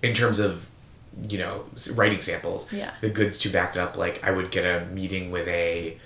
[0.00, 0.70] in terms of,
[1.28, 2.72] you know, writing samples.
[2.72, 2.92] Yeah.
[3.00, 5.98] The goods to back up, like I would get a meeting with a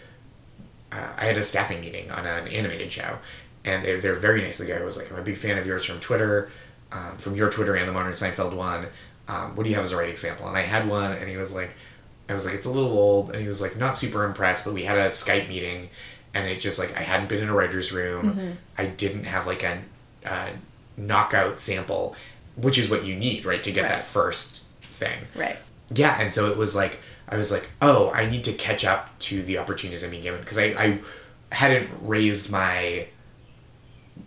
[0.93, 3.19] uh, I had a staffing meeting on an animated show,
[3.65, 4.59] and they're, they're very nice.
[4.59, 6.51] The guy was like, "I'm a big fan of yours from Twitter,
[6.93, 8.87] um, from your Twitter and the Modern Seinfeld one.
[9.29, 11.37] Um, what do you have as a writing sample?" And I had one, and he
[11.37, 11.75] was like,
[12.29, 14.65] "I was like, it's a little old," and he was like, not super impressed.
[14.65, 15.91] But we had a Skype meeting,
[16.35, 18.57] and it just like I hadn't been in a writer's room.
[18.79, 19.83] I didn't have like a,
[20.25, 20.51] a
[20.97, 22.17] knockout sample,
[22.57, 23.89] which is what you need, right, to get Right.
[23.91, 25.57] that first thing Right.
[25.95, 26.99] yeah and so it was like
[27.31, 30.41] i was like oh i need to catch up to the opportunities i'm being given
[30.41, 30.99] because I, I
[31.53, 33.07] hadn't raised my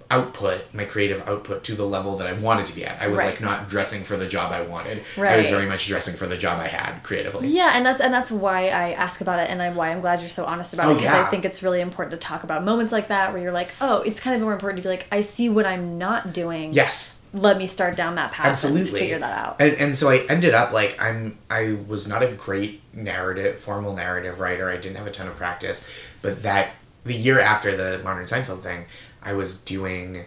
[0.10, 3.20] output my creative output to the level that i wanted to be at i was
[3.22, 3.28] Right.
[3.32, 5.34] like not dressing for the job i wanted Right.
[5.34, 8.14] i was very much dressing for the job i had creatively Yeah, and that's and
[8.14, 10.88] that's why I ask about it, and I, why I'm glad you're so honest about
[10.88, 11.22] Oh, it because yeah.
[11.26, 14.02] I think it's really important to talk about moments like that where you're like, oh,
[14.02, 16.74] it's kind of more important to be like, I see what I'm not doing.
[16.74, 19.55] yes let me start down that path absolutely and figure that out.
[19.59, 23.95] And and so I ended up like I'm I was not a great narrative formal
[23.95, 24.69] narrative writer.
[24.69, 25.89] I didn't have a ton of practice,
[26.21, 26.71] but that
[27.03, 28.86] the year after the Modern Seinfeld thing,
[29.23, 30.25] I was doing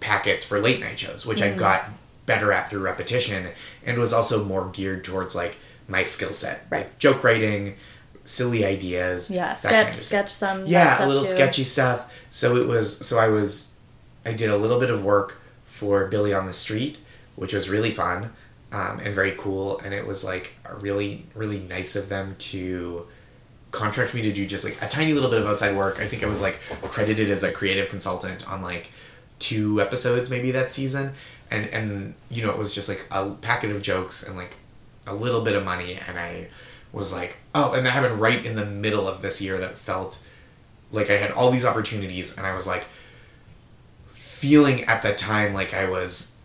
[0.00, 1.54] packets for late night shows, which Mm-hmm.
[1.56, 1.84] I got
[2.26, 3.48] better at through repetition,
[3.84, 5.56] and was also more geared towards like
[5.88, 6.78] my skill set, Right.
[6.84, 7.74] like joke writing,
[8.24, 12.66] silly ideas, yeah, sketch kind of sketch some yeah a little sketchy stuff so it
[12.68, 13.78] was so i was
[14.24, 15.38] i did a little bit of work
[15.82, 16.96] for billy on the street
[17.36, 18.30] which was really fun
[18.72, 19.78] um, and very cool.
[19.84, 23.06] And it was like really really nice of them to
[23.70, 26.00] contract me to do just like a tiny little bit of outside work.
[26.00, 28.90] I think i was like credited as a creative consultant on like
[29.38, 31.12] two episodes maybe that season.
[31.50, 34.56] And and you know it was just like a packet of jokes and like
[35.06, 35.98] a little bit of money.
[36.06, 36.48] And i
[36.92, 40.26] was like oh and that happened right in the middle of this year that felt
[40.90, 42.38] like i had all these opportunities.
[42.38, 42.86] And i was like
[44.42, 46.38] feeling at the time like i was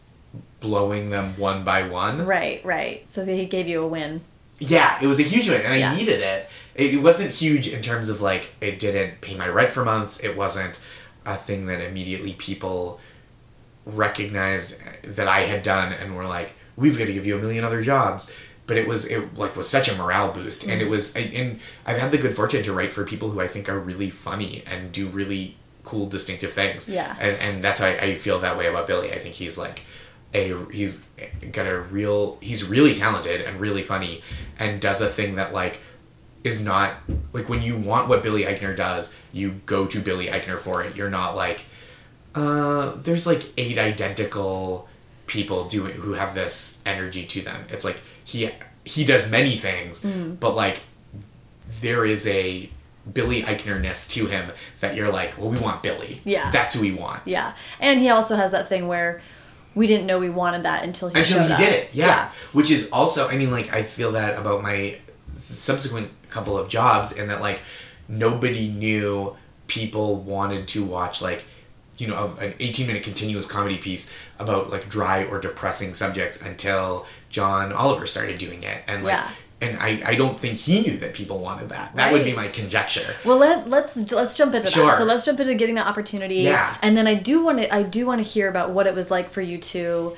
[0.59, 2.97] blowing them one by one Right, right.
[3.09, 4.21] So he gave you a win.
[4.59, 6.49] yeah, it was a huge win, and I needed it.
[6.75, 7.01] it.
[7.01, 10.13] Wasn't huge in terms of like it didn't pay my rent for months.
[10.27, 10.79] It wasn't
[11.25, 12.99] a thing that immediately people
[13.85, 17.63] recognized that I had done and were like, "We've got to give you a million
[17.63, 18.35] other jobs."
[18.65, 20.81] But it was it like was such a morale boost, and Mm-hmm.
[20.81, 23.69] it was and I've had the good fortune to write for people who I think
[23.69, 25.55] are really funny and do really
[25.89, 26.89] cool, distinctive things.
[26.89, 27.15] Yeah.
[27.19, 29.09] and and that's why I feel that way about Billy.
[29.17, 29.77] I think he's like
[30.33, 30.93] a he's
[31.57, 34.21] got a real he's really talented and really funny
[34.59, 35.75] and does a thing that like
[36.43, 36.89] is not
[37.33, 40.95] like when you want what Billy Eichner does, you go to Billy Eichner for it.
[40.97, 41.59] You're not like
[42.35, 44.87] uh there's like eight identical
[45.25, 47.65] people doing who have this energy to them.
[47.69, 48.49] It's like he
[48.85, 50.39] he does many things, Mm.
[50.39, 50.81] but like
[51.81, 52.69] there is a
[53.13, 56.19] Billy Eichner-ness to him that you're like, well, we want Billy.
[56.23, 56.51] Yeah.
[56.51, 57.21] That's who we want.
[57.25, 59.21] Yeah, and he also has that thing where
[59.75, 61.59] we didn't know we wanted that until he until he up.
[61.59, 62.29] did it yeah.
[62.51, 64.97] which is also i mean like i feel that about my
[65.37, 67.61] subsequent couple of jobs and that like
[68.07, 69.35] nobody knew
[69.67, 71.45] people wanted to watch like
[71.99, 76.41] you know of an 18 minute continuous comedy piece about like dry or depressing subjects
[76.41, 79.29] until john oliver started doing it and like Yeah.
[79.59, 82.47] And I, I don't think he knew that people wanted that that would be my
[82.47, 84.85] conjecture Well, let let's let's jump into Sure.
[84.85, 84.97] that.
[84.99, 86.37] So let's jump into getting the opportunity.
[86.37, 86.75] Yeah.
[86.81, 89.09] And then I do want to I do want to hear about what it was
[89.09, 90.15] like for you to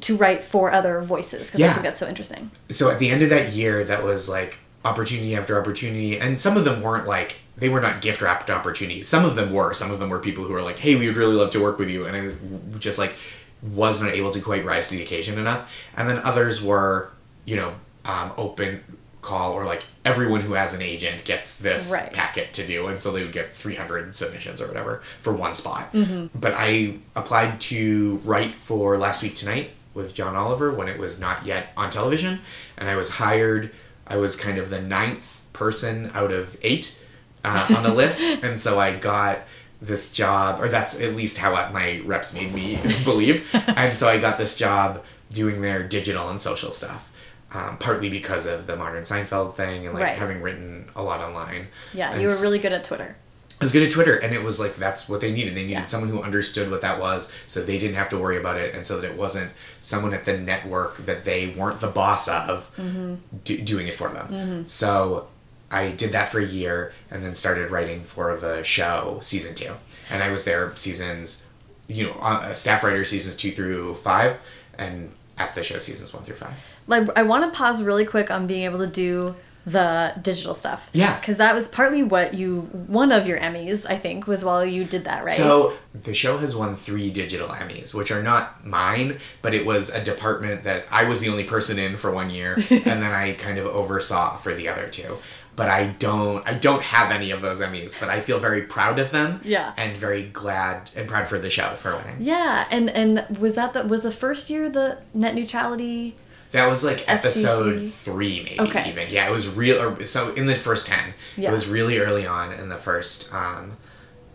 [0.00, 2.50] to write for other voices because I think that's so interesting.
[2.70, 6.56] so at the end of that year that was like opportunity after opportunity and some
[6.56, 9.90] of them weren't like they were not gift wrapped opportunities some of them were some
[9.90, 11.90] of them were people who were like hey we would really love to work with
[11.90, 13.14] you and i just like
[13.62, 17.10] was not able to quite rise to the occasion enough and then others were
[17.44, 17.74] you know
[18.04, 18.82] um, open
[19.22, 22.10] call or like everyone who has an agent gets this Right.
[22.12, 25.92] packet to do and so they would get 300 submissions or whatever for one spot
[25.92, 26.38] Mm-hmm.
[26.38, 31.20] but i applied to write for last week tonight with john oliver when it was
[31.20, 32.38] not yet on television
[32.78, 33.70] and i was hired
[34.06, 37.04] i was kind of the ninth person out of eight
[37.44, 39.40] uh, on the list and so i got
[39.82, 44.18] this job or that's at least how my reps made me believe and so i
[44.18, 47.09] got this job doing their digital and social stuff
[47.52, 50.18] um, partly because of the modern Seinfeld thing and like Right.
[50.18, 51.68] having written a lot online.
[51.92, 53.16] Yeah, And you were really good at Twitter.
[53.60, 55.54] I was good at Twitter, and it was like that's what they needed.
[55.54, 55.86] They needed Yeah.
[55.86, 58.86] someone who understood what that was, so they didn't have to worry about it, and
[58.86, 63.14] so that it wasn't someone at the network that they weren't the boss of Mm-hmm.
[63.44, 64.66] do, doing it for them.
[64.66, 65.28] So
[65.70, 69.74] I did that for a year, and then started writing for the show season two,
[70.10, 71.44] and I was there seasons,
[71.86, 74.38] you know, uh, staff writer seasons two through five,
[74.78, 76.54] and at the show seasons one through five.
[76.90, 79.34] Like I want to pause really quick on being able to do
[79.66, 80.90] the digital stuff.
[80.92, 81.18] Yeah.
[81.20, 84.84] Because that was partly what you one of your Emmys I think was while you
[84.84, 85.28] did that right.
[85.28, 89.94] So the show has won three digital Emmys, which are not mine, but it was
[89.94, 93.34] a department that I was the only person in for one year, and then I
[93.34, 95.18] kind of oversaw for the other two.
[95.56, 98.98] But I don't, I don't have any of those Emmys, but I feel very proud
[98.98, 99.40] of them.
[99.44, 99.74] Yeah.
[99.76, 102.16] And very glad and proud for the show for winning.
[102.20, 106.16] yeah, and and was that the was the first year the net neutrality?
[106.52, 108.88] That was like episode three, maybe Okay.
[108.88, 109.08] even.
[109.10, 109.80] Yeah, it was real.
[109.80, 111.50] Or, so in the first ten, Yeah.
[111.50, 113.76] it was really early on in the first um,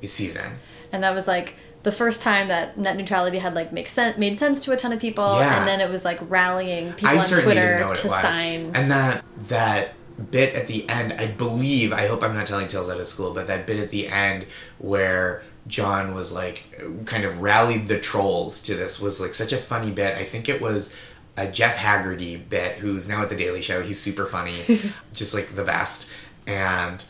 [0.04, 0.60] season.
[0.92, 4.38] and that was like the first time that net neutrality had like make sense made
[4.40, 5.60] sense to a ton of people Yeah.
[5.60, 8.08] and then it was like rallying people I on certainly twitter didn't know what to
[8.08, 8.22] it was.
[8.36, 9.94] sign And that that
[10.32, 13.34] bit at the end, I believe, I hope I'm not telling tales out of school,
[13.34, 14.46] but that bit at the end
[14.78, 19.58] where John was like kind of rallied the trolls to this was like such a
[19.58, 20.16] funny bit.
[20.16, 20.96] I think it was
[21.38, 23.82] a Jeff Haggerty bit, who's now at the Daily Show.
[23.82, 24.62] He's super funny,
[25.14, 26.14] just like the best.
[26.48, 27.04] And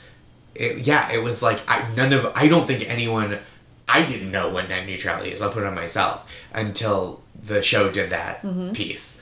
[0.55, 3.39] it, yeah, it was like I, none of I don't think anyone
[3.87, 5.41] I didn't know what net neutrality is.
[5.41, 8.41] I'll put it on myself until the show did that
[8.73, 9.21] piece.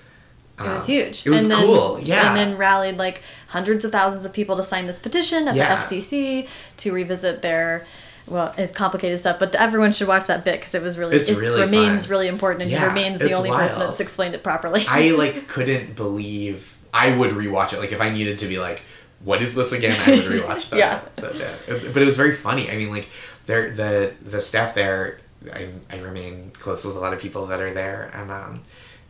[0.60, 1.26] It was Um, huge.
[1.26, 2.00] It was and then, cool.
[2.00, 2.30] Yeah.
[2.30, 5.76] And then rallied like hundreds of thousands of people to sign this petition at Yeah.
[5.76, 6.48] the FCC
[6.78, 7.86] to revisit their.
[8.28, 11.30] Well, it's complicated stuff, but everyone should watch that bit because it was really It's
[11.30, 12.12] it really remains fun.
[12.12, 14.84] really important, and he remains the only person that's explained it properly.
[14.88, 17.80] I like couldn't believe I would rewatch it.
[17.80, 18.82] Like if I needed to be like,
[19.24, 20.00] what is this again?
[20.06, 20.78] I would rewatch that.
[20.80, 21.02] Yeah.
[21.16, 21.54] But, yeah.
[21.68, 22.70] It- but it was very funny.
[22.70, 23.10] I mean, like
[23.46, 25.20] there the the staff there.
[25.54, 28.62] I I remain close with a lot of people that are there, and um,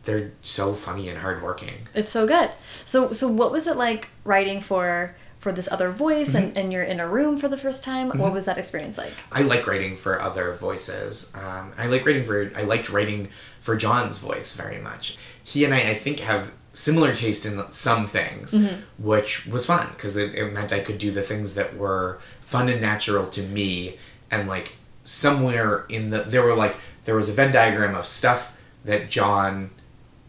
[0.04, 1.86] they're so funny and hardworking.
[1.94, 2.50] It's so good.
[2.84, 6.48] So so what was it like writing for for this other voice Mm-hmm.
[6.48, 8.08] and, and you're in a room for the first time?
[8.18, 9.12] What was that experience like?
[9.30, 11.32] I like writing for other voices.
[11.36, 12.50] Um, I like writing for.
[12.56, 13.28] I liked writing
[13.60, 15.16] for John's voice very much.
[15.44, 18.56] He and I, I think, have similar taste in some things,
[18.98, 22.68] which was fun because it, it meant I could do the things that were fun
[22.68, 23.98] and natural to me,
[24.30, 26.74] and like somewhere in the there were like
[27.04, 29.70] there was a Venn diagram of stuff that John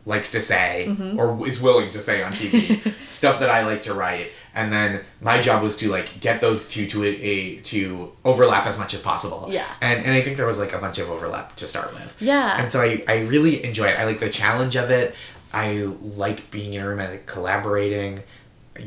[0.08, 0.86] likes to say
[1.18, 5.02] or is willing to say on TV, stuff that I like to write, and then
[5.22, 8.94] my job was to like get those two to a, a to overlap as much
[8.94, 9.48] as possible.
[9.50, 9.68] Yeah.
[9.82, 12.16] And and I think there was like a bunch of overlap to start with.
[12.22, 12.60] Yeah.
[12.60, 14.00] And so I I really enjoy it.
[14.00, 15.14] I like the challenge of it.
[15.54, 17.00] I like being in a room.
[17.00, 18.24] I like collaborating.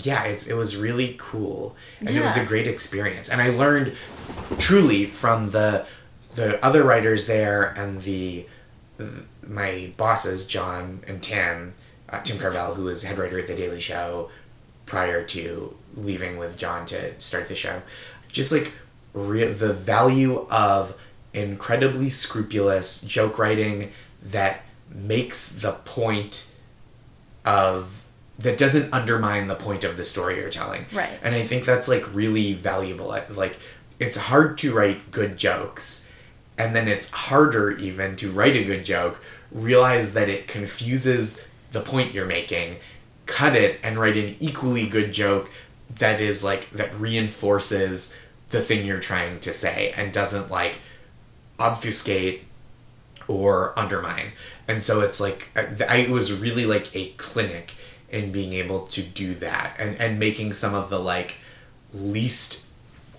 [0.01, 3.31] Yeah, it's, it was really cool, and it was a great experience.
[3.31, 3.95] And I learned
[4.59, 5.87] truly from the
[6.35, 8.47] the other writers there and the
[9.47, 11.75] my bosses, John and Tim,
[12.11, 14.29] uh, Tim Carvell, who was head writer at The Daily Show
[14.89, 17.83] prior to leaving with John to start the show,
[18.29, 18.73] just like
[19.13, 20.99] re- the value of
[21.33, 23.91] incredibly scrupulous joke writing
[24.23, 26.53] that makes the point
[27.45, 28.07] of
[28.39, 30.87] that doesn't undermine the point of the story you're telling.
[30.93, 31.19] Right.
[31.23, 33.09] And I think that's like really valuable.
[33.31, 33.59] Like
[33.99, 36.13] it's hard to write good jokes
[36.57, 41.81] and then it's harder even to write a good joke, realize that it confuses the
[41.81, 42.77] point you're making,
[43.29, 45.51] cut it and write an equally good joke
[45.99, 48.19] that is like that reinforces
[48.49, 50.81] the thing you're trying to say and doesn't like
[51.61, 52.45] obfuscate
[53.29, 54.33] or undermine.
[54.67, 57.75] And so it's like uh, I, I it was really like a clinic
[58.11, 61.37] in being able to do that and and making some of the like
[61.93, 62.69] least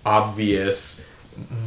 [0.05, 1.07] obvious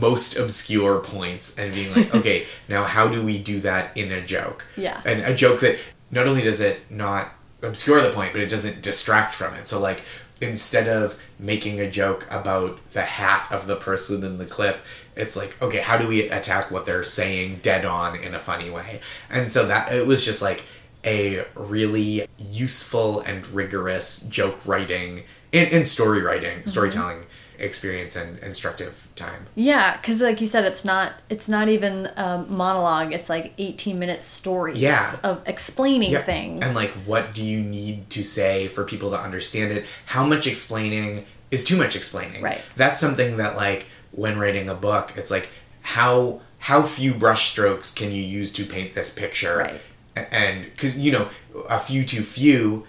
[0.00, 4.20] most obscure points and being like okay now how do we do that in a
[4.20, 5.00] joke Yeah.
[5.06, 5.78] and a joke that
[6.10, 7.28] not only does it not
[7.62, 9.68] obscure the point but it doesn't distract from it.
[9.68, 10.02] So like
[10.40, 14.78] instead of making a joke about the hat of the person in the clip
[15.14, 18.70] it's like okay how do we attack what they're saying dead on in a funny
[18.70, 19.00] way?
[19.30, 20.64] And so that it was just like
[21.04, 26.68] a really useful and rigorous joke writing and, and story writing mm-hmm.
[26.68, 27.24] storytelling
[27.62, 32.44] experience and instructive time Yeah, because like you said, it's not it's not even a
[32.48, 33.12] monologue.
[33.12, 35.16] It's like eighteen minute stories Yeah.
[35.22, 36.64] of explaining Yeah, things.
[36.64, 39.86] And like, what do you need to say for people to understand it?
[40.06, 42.42] How much explaining is too much explaining?
[42.42, 42.60] Right.
[42.76, 45.48] That's something that like when writing a book, it's like
[45.82, 49.56] how how few brush strokes can you use to paint this picture?
[49.58, 49.80] Right.
[50.14, 51.28] And because you know
[51.68, 52.86] a few too few,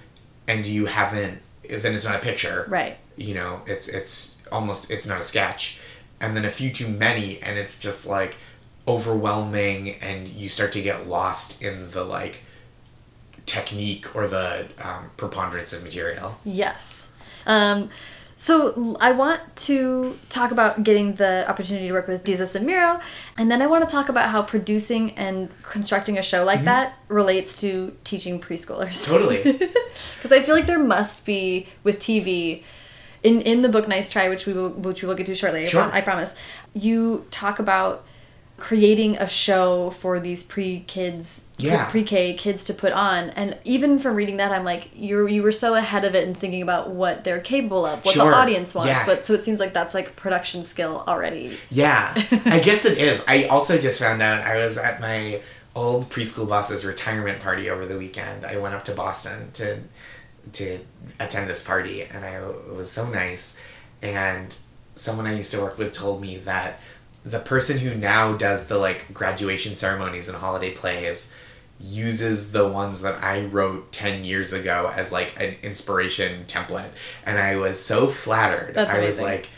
[0.48, 2.66] and you haven't, then it's not a picture.
[2.70, 2.98] Right.
[3.16, 5.80] You know, it's it's almost it's not a sketch,
[6.22, 8.38] and then a few too many, and it's just like
[8.88, 12.44] overwhelming, and you start to get lost in the like
[13.46, 16.40] technique or the um, preponderance of material.
[16.46, 17.12] Yes.
[17.46, 17.90] Um,
[18.36, 23.00] so I want to talk about getting the opportunity to work with Desus and Mero,
[23.38, 26.98] and then I want to talk about how producing and constructing a show like that
[27.08, 29.06] relates to teaching preschoolers.
[29.06, 29.60] Totally.
[30.18, 32.64] Because I feel like there must be with TV,
[33.24, 35.62] in in the book Nice Try, which we will which we will get to shortly.
[35.62, 35.84] I Sure.
[35.84, 36.36] pro- I promise.
[36.74, 38.04] You talk about
[38.58, 41.86] creating a show for these pre kids Yeah.
[41.86, 45.42] pre K kids to put on, and even from reading that, I'm like you you
[45.44, 48.30] were so ahead of it and thinking about what they're capable of, what Sure.
[48.30, 48.90] the audience wants.
[48.90, 49.06] Yeah.
[49.06, 51.58] But so it seems like that's like production skill already.
[51.72, 52.14] Yeah,
[52.46, 53.26] I guess it is.
[53.28, 55.42] I also just found out I was at my
[55.76, 58.46] old preschool boss's retirement party over the weekend.
[58.46, 59.80] I went up to Boston to
[60.52, 60.80] to
[61.20, 63.60] attend this party, and I it was so nice.
[64.02, 64.58] And
[64.96, 66.80] someone I used to work with told me that
[67.26, 71.36] the person who now does the like graduation ceremonies and holiday plays
[71.80, 76.92] uses the ones that I wrote 10 years ago as like an inspiration template
[77.26, 78.76] and I was so flattered.
[78.76, 79.50] That's I was like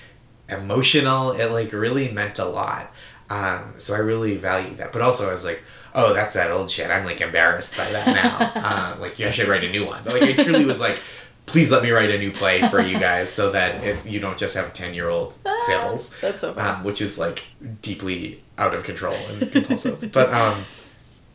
[0.49, 1.31] emotional.
[1.31, 2.91] It like really meant a lot.
[3.29, 4.91] Um, so I really value that.
[4.91, 5.63] But also I was like,
[5.95, 6.91] oh, that's that old shit.
[6.91, 8.51] I'm like embarrassed by that now.
[8.95, 10.03] uh, like, yeah, I should write a new one.
[10.03, 10.99] But like, I truly was like,
[11.47, 14.37] please let me write a new play for you guys so that it, you don't
[14.37, 15.33] just have 10 year old
[15.67, 16.67] sales That's so funny.
[16.69, 17.43] um, which is like
[17.81, 20.63] deeply out of control and compulsive but um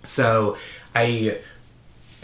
[0.03, 0.57] so
[0.95, 1.39] i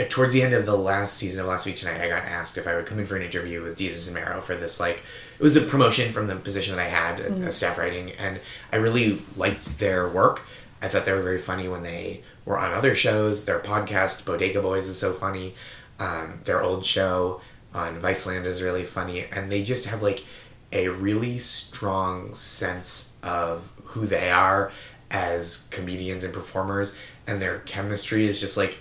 [0.00, 2.58] uh, towards the end of the last season of last week tonight i got asked
[2.58, 5.02] if i would come in for an interview with Desus and Mero for this like
[5.38, 7.46] it was a promotion from the position that i had Mm-hmm.
[7.46, 8.40] of staff writing and
[8.72, 10.42] i really liked their work
[10.82, 13.44] i thought they were very funny when they were on other shows.
[13.44, 15.54] Their podcast bodega boys is so funny.
[15.98, 17.42] Um, their old show
[17.74, 19.24] on viceland is really funny.
[19.24, 20.24] And they just have like
[20.72, 24.70] a really strong sense of who they are
[25.10, 26.98] as comedians and performers.
[27.26, 28.78] And their chemistry is just like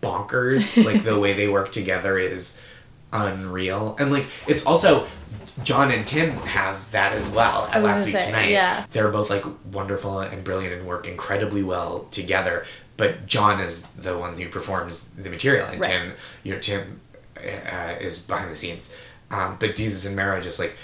[0.00, 0.82] bonkers.
[0.88, 2.62] Like the way they work together is
[3.12, 3.96] unreal.
[3.98, 5.06] And like it's also
[5.64, 8.86] john and tim have that as well at last week say, tonight yeah.
[8.92, 12.64] they're both like wonderful and brilliant and work incredibly well together
[12.96, 15.90] but john is the one who performs the material and Right.
[15.90, 17.00] tim you know tim
[17.38, 18.96] uh, is behind the scenes
[19.30, 20.76] um, but Desus and Mero just like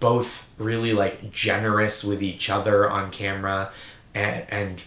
[0.00, 3.70] both really like generous with each other on camera
[4.14, 4.84] and, and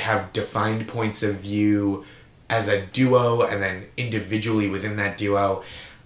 [0.00, 2.04] have defined points of view
[2.48, 5.62] as a duo and then individually within that duo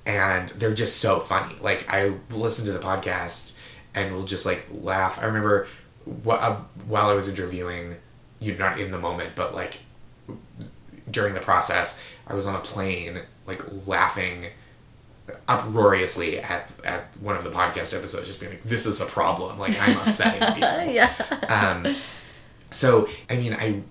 [0.06, 1.54] and they're just so funny.
[1.60, 3.58] Like i listen to the podcast
[3.94, 5.18] and will just like laugh.
[5.22, 5.66] I remember
[6.24, 7.96] wh- uh, while i was interviewing
[8.40, 9.80] you're not in the moment but like
[11.10, 14.46] during the process i was on a plane like laughing
[15.48, 19.58] uproariously at, at one of the podcast episodes just being like this is a problem.
[19.58, 20.84] Like i'm upsetting people.
[20.92, 21.10] Yeah.
[21.48, 21.94] um,
[22.70, 23.82] so, I mean, I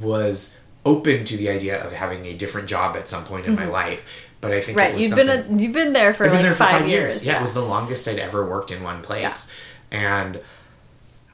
[0.00, 3.66] was open to the idea of having a different job at some point in my
[3.66, 4.80] life, but I think it.
[4.80, 4.94] Right.
[4.94, 7.24] was You've been a, you've been there for I've like there for five, five, years.
[7.24, 7.38] Yeah, Yeah.
[7.38, 9.52] it was the longest I'd ever worked in one place,
[9.90, 10.40] and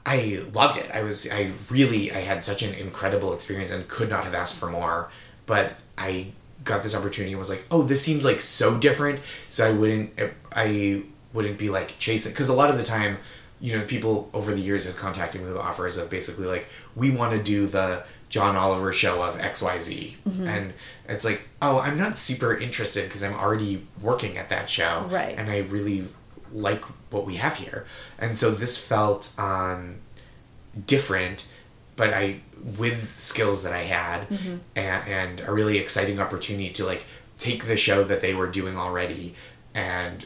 [0.05, 0.89] I loved it.
[0.93, 4.59] I was, I really, I had such an incredible experience and could not have asked
[4.59, 5.09] for more.
[5.47, 6.27] But I
[6.63, 9.19] got this opportunity and was like, oh, this seems like so different.
[9.49, 11.03] So I wouldn't, eh, I
[11.33, 13.17] wouldn't be like chasing because a lot of the time,
[13.59, 17.09] you know, people over the years have contacted me with offers of basically like, we
[17.11, 18.03] want to do the
[18.35, 20.47] John Oliver show of X Y Z, Mm-hmm.
[20.53, 20.73] and
[21.07, 25.33] it's like, oh, I'm not super interested because I'm already working at that show, Right.
[25.39, 25.99] And I really
[26.51, 26.83] like
[27.13, 27.85] what we have here,
[28.19, 29.79] and so this felt um,
[30.85, 31.47] different,
[31.95, 32.41] but I
[32.77, 34.55] with skills that I had, Mm-hmm.
[34.75, 37.05] and, and a really exciting opportunity to like
[37.37, 39.35] take the show that they were doing already
[39.73, 40.25] and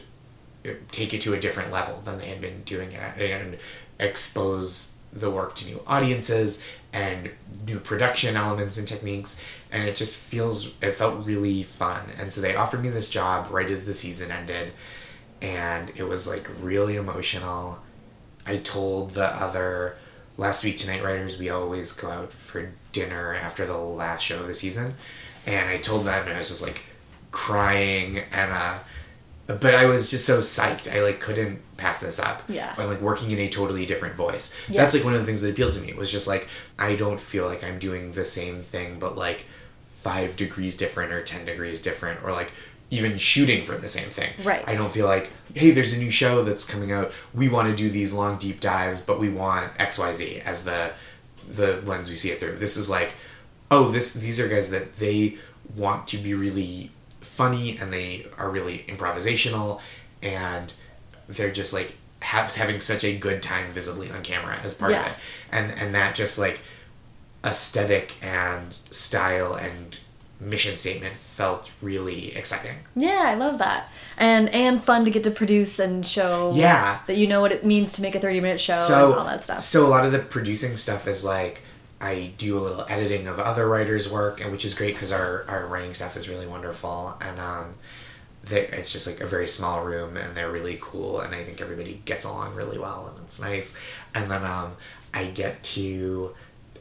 [0.66, 3.58] uh, take it to a different level than they had been doing it and
[3.98, 7.30] expose the work to new audiences and
[7.66, 12.06] new production elements and techniques and it just feels it felt really fun.
[12.18, 14.72] And so they offered me this job right as the season ended
[15.40, 17.80] and it was like really emotional.
[18.46, 19.96] I told the other
[20.36, 24.46] last week tonight writers we always go out for dinner after the last show of
[24.46, 24.94] the season.
[25.46, 26.82] And i told them and i was just like
[27.30, 28.78] crying and uh
[29.58, 30.92] but I was just so psyched.
[30.92, 32.42] I like couldn't pass this up.
[32.48, 32.74] Yeah.
[32.78, 34.68] And like working in a totally different voice.
[34.68, 34.82] Yeah.
[34.82, 35.88] That's like one of the things that appealed to me.
[35.88, 39.46] It was just like I don't feel like I'm doing the same thing, but like
[39.88, 42.52] five degrees different or ten degrees different, or like
[42.90, 44.30] even shooting for the same thing.
[44.42, 44.66] Right.
[44.68, 47.12] I don't feel like hey, there's a new show that's coming out.
[47.34, 50.64] We want to do these long deep dives, but we want X Y Z as
[50.64, 50.92] the
[51.48, 52.56] the lens we see it through.
[52.56, 53.14] This is like
[53.70, 55.36] oh this these are guys that they
[55.76, 59.80] want to be really funny and they are really improvisational
[60.22, 60.72] and
[61.36, 65.00] they're just like have, having such a good time visibly on camera as part Yeah.
[65.06, 65.18] of it
[65.52, 66.60] and and that just like
[67.44, 69.98] aesthetic and style and
[70.38, 73.90] mission statement felt really exciting Yeah, I love that.
[74.16, 76.98] And and fun to get to produce and show Yeah.
[77.06, 79.26] that you know what it means to make a 30 minute show so and all
[79.26, 79.58] that stuff.
[79.60, 81.62] so a lot of the producing stuff is like
[82.02, 85.44] I do a little editing of other writers' work, and which is great because our,
[85.48, 87.74] our writing staff is really wonderful, and um,
[88.48, 92.02] it's just like a very small room, and they're really cool, and I think everybody
[92.04, 93.78] gets along really well, and it's nice.
[94.14, 94.72] And then um,
[95.12, 96.34] I get to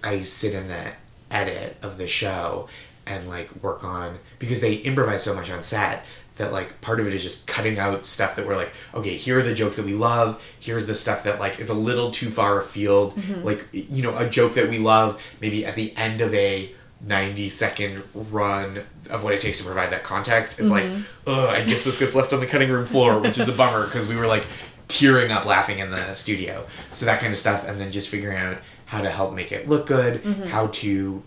[0.03, 0.93] I sit in the
[1.31, 2.67] edit of the show
[3.05, 6.05] and like work on because they improvise so much on set
[6.37, 9.39] that like part of it is just cutting out stuff that we're like okay here
[9.39, 10.55] are the jokes that we love.
[10.59, 13.15] Here's the stuff that like is a little too far afield.
[13.43, 16.71] Like you know a joke that we love maybe at the end of a
[17.01, 20.59] 90 second run of what it takes to provide that context.
[20.59, 20.83] It's like
[21.27, 23.85] oh i guess this gets left on the cutting room floor which is a bummer
[23.85, 24.45] because we were like
[24.87, 26.65] tearing up laughing in the studio.
[26.93, 29.67] So that kind of stuff and then just figuring out how to help make it
[29.67, 31.23] look good how to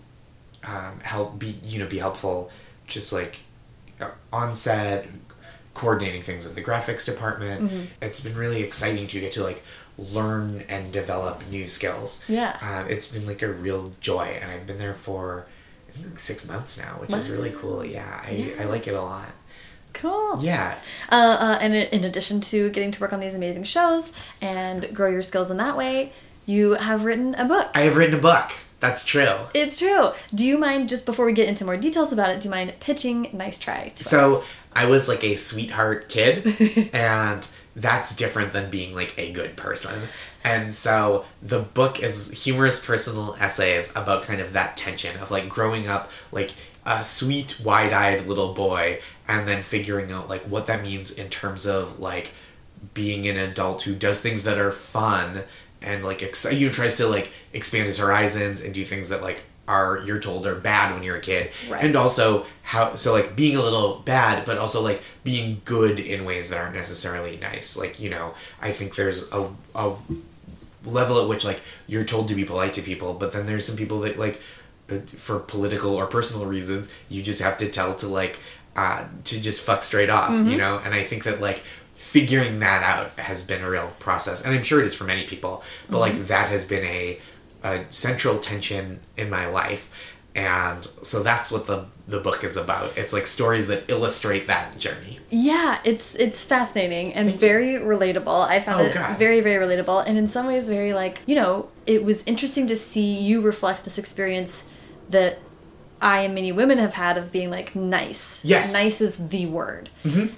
[0.64, 2.51] um, help be you know be helpful
[2.87, 3.39] just like
[4.01, 5.07] uh, on set
[5.75, 7.73] coordinating things with the graphics department.
[8.03, 9.62] It's been really exciting to get to like
[9.97, 12.25] learn and develop new skills.
[12.29, 12.59] Yeah.
[12.61, 15.57] um, it's been like a real joy and i've been there for I think, like
[16.14, 19.30] six months now which is really cool yeah i, I like it a lot
[19.95, 20.38] Cool.
[20.40, 20.78] Yeah.
[21.11, 24.95] Uh, uh, and in in addition to getting to work on these amazing shows and
[24.95, 26.12] grow your skills in that way,
[26.47, 27.68] you have written a book.
[27.74, 28.53] I have written a book.
[28.80, 29.36] That's true.
[29.55, 30.11] It's true.
[30.34, 32.72] Do you mind, just before we get into more details about it, do you mind
[32.80, 33.88] pitching Nice Try?
[33.90, 34.47] To So us?
[34.74, 40.09] I was like a sweetheart kid, and that's different than being like a good person.
[40.45, 45.49] And so the book is humorous personal essays about kind of that tension of like
[45.49, 46.53] growing up like
[46.84, 51.28] a sweet, wide eyed little boy, and then figuring out like what that means in
[51.28, 52.32] terms of like
[52.95, 55.43] being an adult who does things that are fun
[55.80, 59.22] and like ex- you know, tries to like expand his horizons and do things that
[59.22, 61.84] like are you're told are bad when you're a kid Right.
[61.84, 66.24] and also how so like being a little bad but also like being good in
[66.24, 69.95] ways that aren't necessarily nice like you know i think there's a, a
[70.85, 73.76] level at which like you're told to be polite to people but then there's some
[73.76, 74.41] people that like
[74.91, 78.39] uh, for political or personal reasons you just have to tell to like
[78.76, 80.80] uh to just fuck straight off you know?
[80.85, 81.62] And i think that like
[81.95, 85.24] figuring that out has been a real process and i'm sure it is for many
[85.24, 87.18] people but like that has been a,
[87.62, 92.97] a central tension in my life and so that's what the the book is about
[92.97, 98.47] it's like stories that illustrate that journey Yeah, it's it's fascinating and very relatable.
[98.47, 99.18] I found Oh, it God.
[99.18, 102.76] very very relatable and in some ways very like, you know, it was interesting to
[102.76, 104.68] see you reflect this experience
[105.11, 105.39] that
[106.03, 108.45] I and many women have had of being like nice.
[108.45, 108.72] Yes.
[108.72, 108.83] Mm-hmm.
[108.85, 109.89] Nice is the word.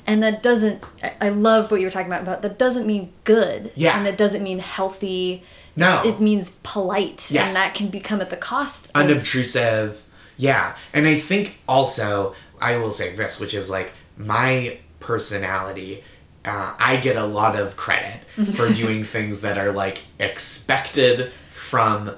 [0.06, 3.12] And that doesn't I- I love what you were talking about about that doesn't mean
[3.24, 3.72] good.
[3.74, 3.96] Yeah.
[3.98, 5.42] And it doesn't mean healthy.
[5.76, 6.02] No.
[6.04, 7.30] It means polite.
[7.30, 7.48] Yes.
[7.48, 10.04] And that can become at the cost of unobtrusive.
[10.36, 10.76] Yeah.
[10.92, 16.02] And I think also, I will say this, which is like my personality,
[16.44, 22.12] uh, I get a lot of credit for doing things that are like expected from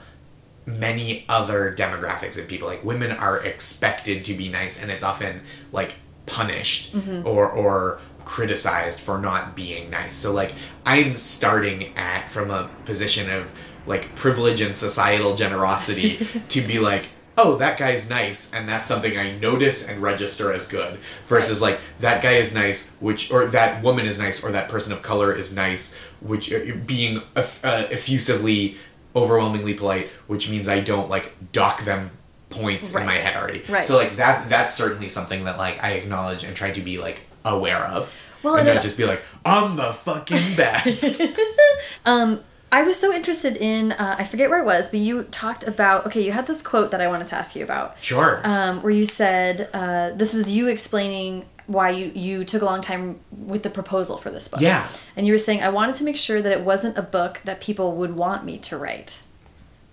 [0.66, 2.68] many other demographics of people.
[2.68, 5.42] Like women are expected to be nice, and it's often
[5.72, 5.94] like
[6.26, 6.94] punished
[7.24, 10.14] or or criticized for not being nice.
[10.14, 10.52] So like
[10.84, 13.50] I'm starting at from a position of
[13.86, 16.18] like privilege and societal generosity
[16.48, 17.08] to be like
[17.38, 21.78] oh that guy's nice and that's something i notice and register as good versus like
[22.00, 25.32] that guy is nice which or that woman is nice or that person of color
[25.32, 28.74] is nice which uh, being eff- uh, effusively
[29.14, 32.10] overwhelmingly polite which means i don't like dock them
[32.48, 33.84] points in my head already Right.
[33.84, 37.20] so like that that's certainly something that like i acknowledge and try to be like
[37.46, 41.22] aware of Well, and it- just be like i'm the fucking best
[42.04, 42.40] um,
[42.72, 46.04] I was so interested in, uh, I forget where it was, but you talked about,
[46.06, 47.96] okay, you had this quote that I wanted to ask you about.
[48.02, 52.64] sure Um, where you said, uh, this was you explaining why you, you took a
[52.64, 54.60] long time with the proposal for this book.
[54.60, 54.84] Yeah.
[55.16, 57.60] And you were saying, I wanted to make sure that it wasn't a book that
[57.60, 59.22] people would want me to write.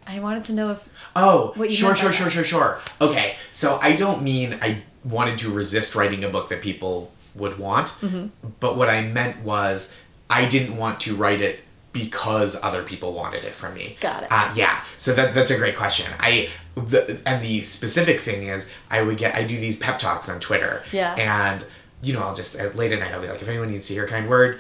[0.08, 2.80] I wanted to know if, Oh, what you sure, sure, sure, sure, sure.
[3.00, 7.58] Okay, so I don't mean I wanted to resist writing a book that people would
[7.60, 8.28] want, Mm-hmm.
[8.60, 11.60] but what I meant was I didn't want to write it
[11.94, 13.98] because other people wanted it from me.
[14.00, 14.30] Got it.
[14.32, 16.12] Uh, yeah, so that that's a great question.
[16.20, 20.28] I the, and the specific thing is I would get I do these pep talks
[20.30, 20.84] on Twitter.
[20.92, 21.14] Yeah.
[21.18, 21.66] And
[22.02, 23.94] you know I'll just uh, late at night I'll be like if anyone needs to
[23.94, 24.60] hear a kind word,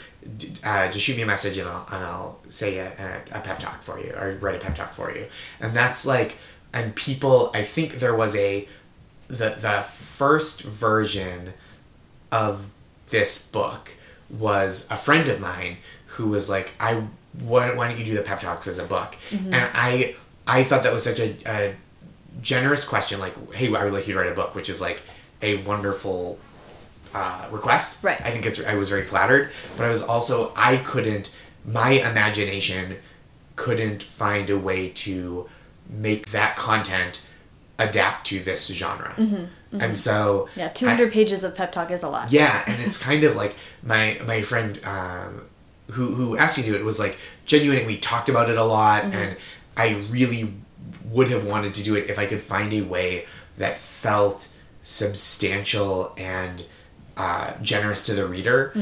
[0.63, 2.87] uh, just shoot me a message and I'll and I'll say a,
[3.33, 5.25] a, a pep talk for you or write a pep talk for you.
[5.59, 6.37] And that's like
[6.71, 8.67] and people I think there was a
[9.27, 11.53] the the first version
[12.33, 12.69] of
[13.09, 13.91] this book
[14.29, 15.77] was a friend of mine
[16.07, 17.03] who was like, I
[17.39, 19.15] why, why don't you do the pep talks as a book?
[19.29, 19.53] Mm-hmm.
[19.53, 20.15] And I
[20.47, 21.75] I thought that was such a, a
[22.41, 23.19] generous question.
[23.19, 25.01] Like, hey, I would like you to write a book, which is like
[25.41, 26.39] a wonderful
[27.13, 28.03] uh, request.
[28.03, 28.19] Right.
[28.21, 32.97] I think it's I was very flattered, but I was also I couldn't my imagination
[33.55, 35.47] couldn't find a way to
[35.89, 37.25] make that content
[37.79, 39.13] adapt to this genre.
[39.17, 39.81] Mm-hmm, mm-hmm.
[39.81, 42.31] And so yeah, I- 200 pages of pep talk is a lot.
[42.31, 45.41] yeah, and it's kind of like my my friend um,
[45.91, 48.63] who who asked me to do it was like genuine, we talked about it a
[48.63, 49.13] lot, mm-hmm.
[49.13, 49.37] and
[49.75, 50.53] I really
[51.09, 53.25] would have wanted to do it if I could find a way
[53.57, 54.47] that felt
[54.81, 56.65] substantial and
[57.17, 58.73] uh, generous to the reader,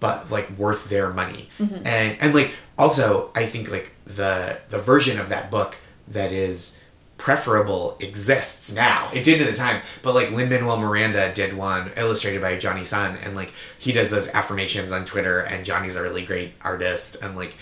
[0.00, 5.18] but like worth their money, and and like also I think like the the version
[5.18, 5.76] of that book
[6.06, 6.84] that is
[7.18, 9.10] preferable exists now.
[9.12, 12.84] It didn't at the time, but like Lin Manuel Miranda did one illustrated by Jonny
[12.84, 17.22] Sun, and like he does those affirmations on Twitter, and Jonny's a really great artist,
[17.22, 17.56] and like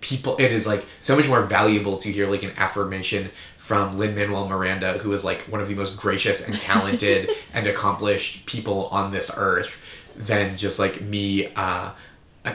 [0.00, 4.14] people, it is like so much more valuable to hear like an affirmation from Lin
[4.14, 8.86] Manuel Miranda, who is like one of the most gracious and talented and accomplished people
[8.86, 9.78] on this earth,
[10.16, 11.92] than just like me, uh,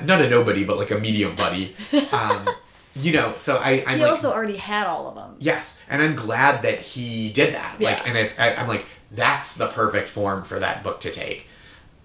[0.04, 1.76] not a nobody, but like a medium buddy.
[2.12, 2.50] Um,
[2.98, 5.36] you know, so I, I'm He like, also already had all of them.
[5.40, 7.76] Yes, and I'm glad that he did that.
[7.80, 7.92] Yeah.
[7.92, 11.48] Like, and it's I, I'm like that's the perfect form for that book to take.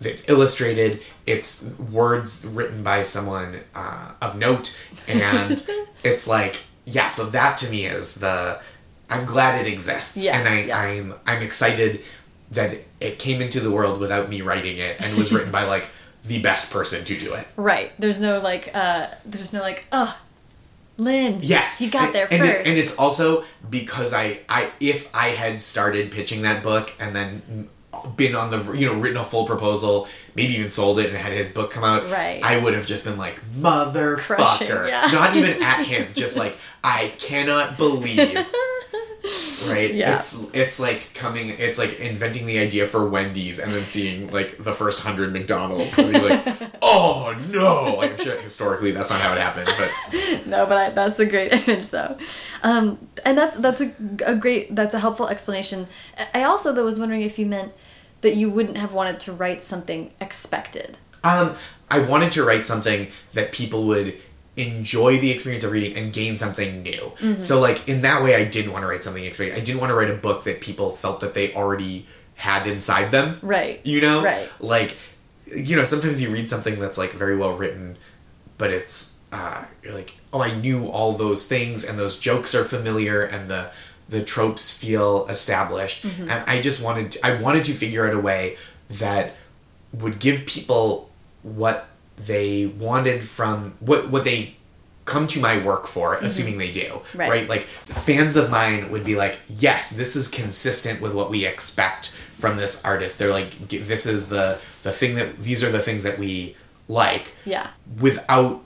[0.01, 1.03] it's illustrated.
[1.27, 4.79] It's words written by someone uh, of note,
[5.09, 5.53] and
[6.05, 7.09] it's like yeah.
[7.09, 8.61] So that to me is the.
[9.11, 10.79] I'm glad it exists, Yeah, and I, yeah.
[10.79, 12.01] I'm I'm excited
[12.51, 15.89] that it came into the world without me writing it and was written by like
[16.25, 17.47] the best person to do it.
[17.57, 17.93] Right.
[17.99, 20.19] There's no like uh there's no like, oh
[21.05, 21.39] Lin.
[21.43, 22.53] Yes, He got there and first.
[22.53, 27.15] It, and it's also because I, I, if I had started pitching that book and
[27.15, 27.69] then
[28.17, 31.33] been on the, you know, written a full proposal, maybe even sold it and had
[31.33, 32.41] his book come out, Right.
[32.43, 35.09] I would have just been like, motherfucker, yeah.
[35.13, 38.39] not even at him, just like I cannot believe.
[39.69, 40.17] Right, Yeah.
[40.17, 44.59] it's it's like coming, it's like inventing the idea for Wendy's and then seeing like
[44.59, 46.45] the first hundred McDonald's and be like,
[46.83, 47.95] oh no!
[47.99, 51.27] Like I'm sure historically that's not how it happened, but no, but I, that's a
[51.27, 52.17] great image though.
[52.65, 53.93] Um and that's that's a,
[54.27, 55.87] a great that's a helpful explanation.
[56.35, 57.73] I also though was wondering if you meant
[58.23, 60.99] that you wouldn't have wanted to write something expected.
[61.25, 61.55] Um,
[61.91, 64.17] I wanted to write something that people would
[64.57, 67.13] enjoy the experience of reading and gain something new.
[67.39, 69.57] So, like in that way, I didn't want to write something expected.
[69.57, 73.11] I didn't want to write a book that people felt that they already had inside
[73.11, 73.39] them.
[73.43, 73.81] Right.
[73.85, 74.23] You know.
[74.23, 74.49] Right.
[74.61, 74.97] Like,
[75.47, 77.97] you know, sometimes you read something that's like very well written,
[78.59, 82.65] but it's uh, you're like, oh, I knew all those things, and those jokes are
[82.65, 83.71] familiar, and the
[84.09, 88.21] the tropes feel established, and I just wanted to, I wanted to figure out a
[88.21, 88.59] way
[88.91, 89.35] that
[89.95, 91.11] would give people
[91.43, 91.89] what
[92.27, 94.55] they wanted from what what they
[95.05, 97.49] come to my work for assuming they do Right.
[97.49, 102.11] like fans of mine would be like yes this is consistent with what we expect
[102.39, 106.03] from this artist they're like this is the the thing that these are the things
[106.05, 106.55] that we
[106.89, 107.69] like Yeah.
[108.01, 108.63] without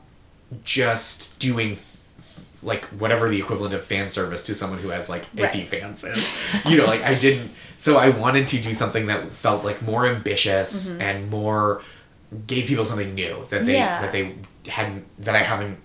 [0.65, 5.09] just doing f- f- like whatever the equivalent of fan service to someone who has
[5.09, 5.51] like Right.
[5.51, 6.37] iffy fans is.
[6.67, 7.51] You know, like I didn't.
[7.77, 11.01] So I wanted to do something that felt like more ambitious Mm-hmm.
[11.03, 11.83] and more
[12.47, 14.01] gave people something new that they Yeah.
[14.03, 14.35] that they
[14.69, 15.79] hadn't that I haven't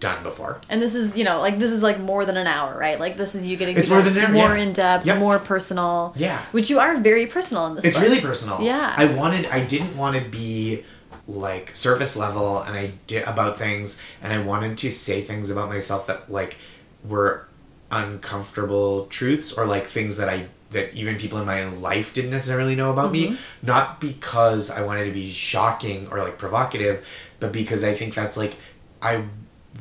[0.00, 0.60] done before.
[0.70, 3.00] And this is, you know, like this is like more than an hour, right?
[3.00, 4.62] Like this is you getting It's more than an hour, more yeah.
[4.62, 5.18] in depth, Yep.
[5.18, 6.12] more personal.
[6.16, 6.38] Yeah.
[6.52, 8.06] Which you are very personal in this It's book.
[8.08, 8.60] really personal.
[8.62, 8.94] Yeah.
[8.96, 10.84] I wanted I didn't want to be
[11.26, 15.68] like surface level and I did about things and I wanted to say things about
[15.68, 16.58] myself that like
[17.04, 17.48] were
[17.90, 22.74] uncomfortable truths or like things that I that even people in my life didn't necessarily
[22.74, 23.66] know about me mm-hmm.
[23.66, 27.06] not because I wanted to be shocking or like provocative
[27.40, 28.56] but because I think that's like
[29.00, 29.24] I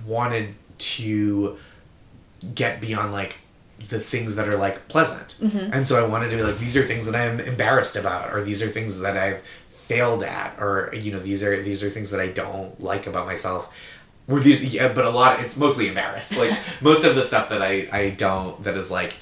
[0.05, 1.57] wanted to
[2.53, 3.37] get beyond like
[3.85, 5.37] the things that are like pleasant.
[5.39, 5.73] Mm-hmm.
[5.73, 8.41] And so I wanted to be like, these are things that I'm embarrassed about, or
[8.41, 12.11] these are things that I've failed at, or you know, these are these are things
[12.11, 13.93] that I don't like about myself.
[14.27, 16.37] Were these yeah, but a lot it's mostly embarrassed.
[16.37, 19.15] Like most of the stuff that I I don't that is like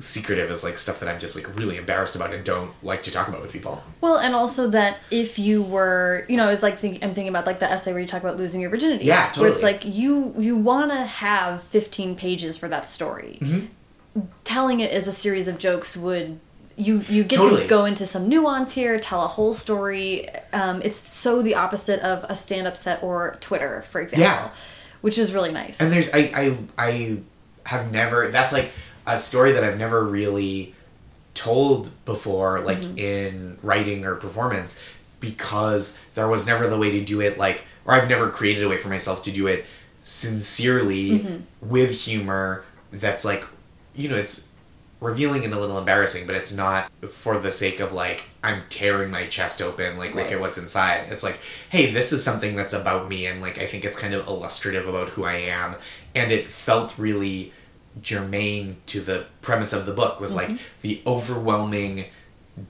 [0.00, 3.10] secretive is like stuff that I'm just like really embarrassed about and don't like to
[3.10, 3.82] talk about with people.
[4.00, 7.46] Well, and also that if you were, you know, it's like think, I'm thinking about
[7.46, 9.04] like the essay where you talk about losing your virginity.
[9.04, 9.46] Yeah, totally.
[9.46, 13.38] Where it's like you you want to have 15 pages for that story.
[13.40, 14.20] Mm-hmm.
[14.44, 16.38] Telling it as a series of jokes would
[16.76, 17.62] you you get Totally.
[17.62, 20.28] to go into some nuance here, tell a whole story.
[20.52, 24.24] Um, it's so the opposite of a stand-up set or Twitter, for example.
[24.24, 24.50] Yeah.
[25.00, 25.80] Which is really nice.
[25.80, 27.18] And there's I I I
[27.66, 28.72] have never that's like
[29.06, 30.74] a story that I've never really
[31.34, 32.98] told before like mm-hmm.
[32.98, 34.80] in writing or performance
[35.20, 38.68] because there was never the way to do it like or I've never created a
[38.68, 39.64] way for myself to do it
[40.02, 41.68] sincerely mm-hmm.
[41.68, 43.46] with humor that's like
[43.94, 44.52] you know it's
[45.00, 49.10] revealing and a little embarrassing but it's not for the sake of like i'm tearing
[49.10, 51.06] my chest open like look at what's inside.
[51.08, 51.40] It's like
[51.70, 54.86] hey this is something that's about me and like i think it's kind of illustrative
[54.86, 55.74] about who i am.
[56.14, 57.52] And it felt really
[58.02, 60.80] germane to the premise of the book was like mm-hmm.
[60.82, 62.06] the overwhelming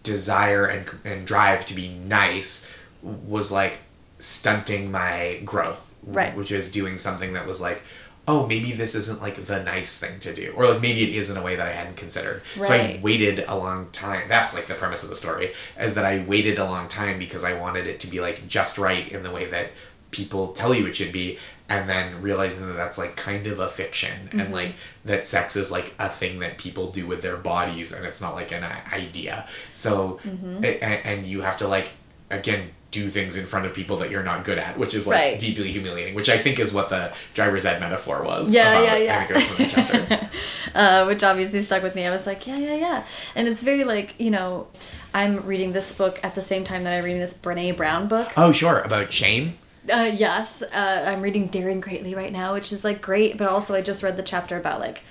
[0.03, 3.81] desire and, and drive to be nice was like
[4.18, 6.37] stunting my growth Right.
[6.37, 7.83] which is doing something that was like
[8.29, 11.31] oh maybe this isn't like the nice thing to do or like maybe it is
[11.31, 12.45] in a way that i hadn't considered.
[12.45, 16.05] So i waited a long time that's like the premise of the story is that
[16.05, 19.22] i waited a long time because i wanted it to be like just right in
[19.22, 19.70] the way that
[20.14, 21.36] people tell you it should be
[21.68, 24.52] and then realizing that that's like kind of a fiction and mm-hmm.
[24.52, 28.20] like that sex is like a thing that people do with their bodies and it's
[28.20, 30.62] not like an uh, idea so mm-hmm.
[30.62, 31.90] a- a- and you have to like
[32.30, 35.16] again do things in front of people that you're not good at which is like
[35.18, 35.38] Right.
[35.38, 38.96] deeply humiliating which i think is what the driver's ed metaphor was Yeah, about, yeah,
[38.98, 39.24] yeah.
[39.24, 40.28] It from the chapter
[40.74, 42.04] uh, which obviously stuck with me.
[42.04, 43.04] I was like, yeah, yeah, yeah.
[43.36, 44.66] And it's very like, you know,
[45.14, 48.28] I'm reading this book at the same time that I'm reading this Brene Brown book.
[48.36, 49.54] oh sure about shame
[49.93, 53.74] Uh, yes, uh, I'm reading Daring Greatly right now, which is like great, but also
[53.74, 55.03] I just read the chapter about like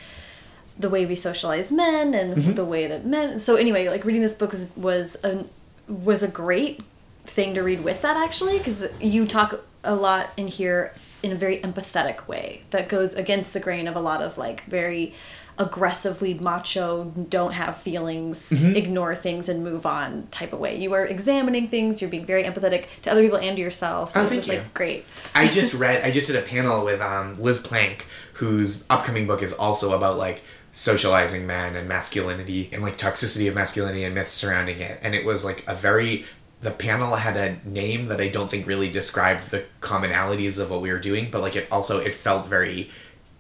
[0.80, 2.54] the way we socialize men and Mm-hmm.
[2.54, 3.38] the way that men.
[3.40, 5.46] So anyway, like reading this book was was a
[5.88, 6.82] was a great
[7.26, 11.36] thing to read with that actually because you talk a lot in here in a
[11.36, 15.14] very empathetic way that goes against the grain of a lot of like very
[15.60, 18.76] aggressively macho don't have feelings Mm-hmm.
[18.76, 22.44] ignore things and move on type of way you are examining things you're being very
[22.44, 24.54] empathetic to other people and to yourself Oh, thank you.
[24.54, 26.04] like great I just read.
[26.04, 30.18] I just did a panel with um, Liz Plank, whose upcoming book is also about
[30.18, 35.00] like socializing men and masculinity and like toxicity of masculinity and myths surrounding it.
[35.02, 36.26] And it was like a very.
[36.62, 40.82] The panel had a name that I don't think really described the commonalities of what
[40.82, 42.90] we were doing, but like it also it felt very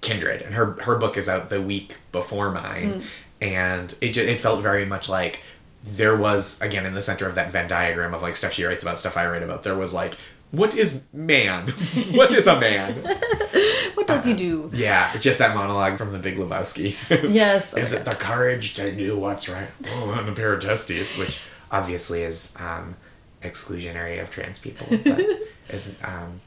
[0.03, 0.41] kindred.
[0.43, 3.03] And her her book is out the week before mine,
[3.41, 5.41] and it just, it felt very much like
[5.83, 8.83] there was again in the center of that Venn diagram of like stuff she writes
[8.83, 9.63] about, stuff I write about.
[9.63, 10.15] There was like,
[10.51, 11.67] what is man?
[12.11, 12.95] what is a man?
[13.95, 16.95] what does he do Yeah, it's just that monologue from The Big Lebowski.
[17.33, 19.69] yes is it the courage to do what's right?
[19.87, 21.39] Oh, and a pair of testes, which
[21.71, 22.95] obviously is um,
[23.41, 25.25] exclusionary of trans people, but
[25.69, 26.39] is um,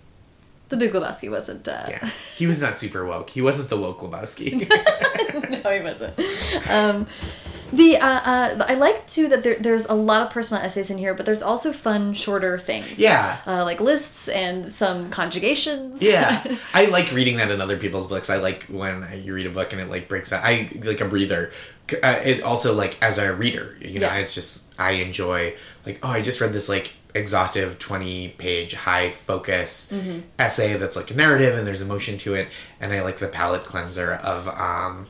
[0.69, 2.11] the big lebowski wasn't uh yeah.
[2.37, 3.31] He was not super woke.
[3.31, 4.69] He wasn't the woke Lebowski.
[5.65, 6.15] no, he wasn't.
[6.69, 7.07] Um,
[7.73, 10.99] the uh, uh, I like too that there, there's a lot of personal essays in
[10.99, 12.97] here, but there's also fun, shorter things.
[12.99, 13.39] Yeah.
[13.47, 16.01] uh, like lists and some conjugations.
[16.01, 16.45] yeah
[16.75, 19.73] i like reading that in other people's books i like when you read a book
[19.73, 21.51] and it like breaks out i like a breather
[22.03, 24.17] uh, it also like as a reader you know Yeah.
[24.19, 25.55] it's just i enjoy
[25.85, 29.93] like oh i just read this like exhaustive 20 page high focus
[30.39, 32.49] essay that's like a narrative and there's emotion to it
[32.81, 35.07] and i like the palate cleanser of um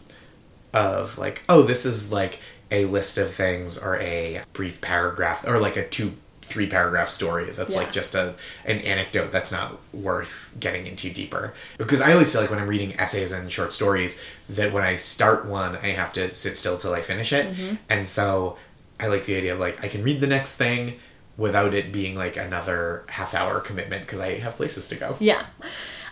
[0.72, 2.38] of like oh this is like
[2.70, 7.44] a list of things or a brief paragraph or like a two three paragraph story
[7.46, 7.80] that's Yeah.
[7.82, 8.34] like just a
[8.64, 12.68] an anecdote that's not worth getting into deeper because i always feel like when i'm
[12.68, 16.78] reading essays and short stories that when i start one i have to sit still
[16.78, 17.74] till i finish it Mm-hmm.
[17.88, 18.56] and so
[19.00, 20.94] i like the idea of like i can read the next thing
[21.36, 25.44] without it being like another half hour commitment because i have places to go Yeah.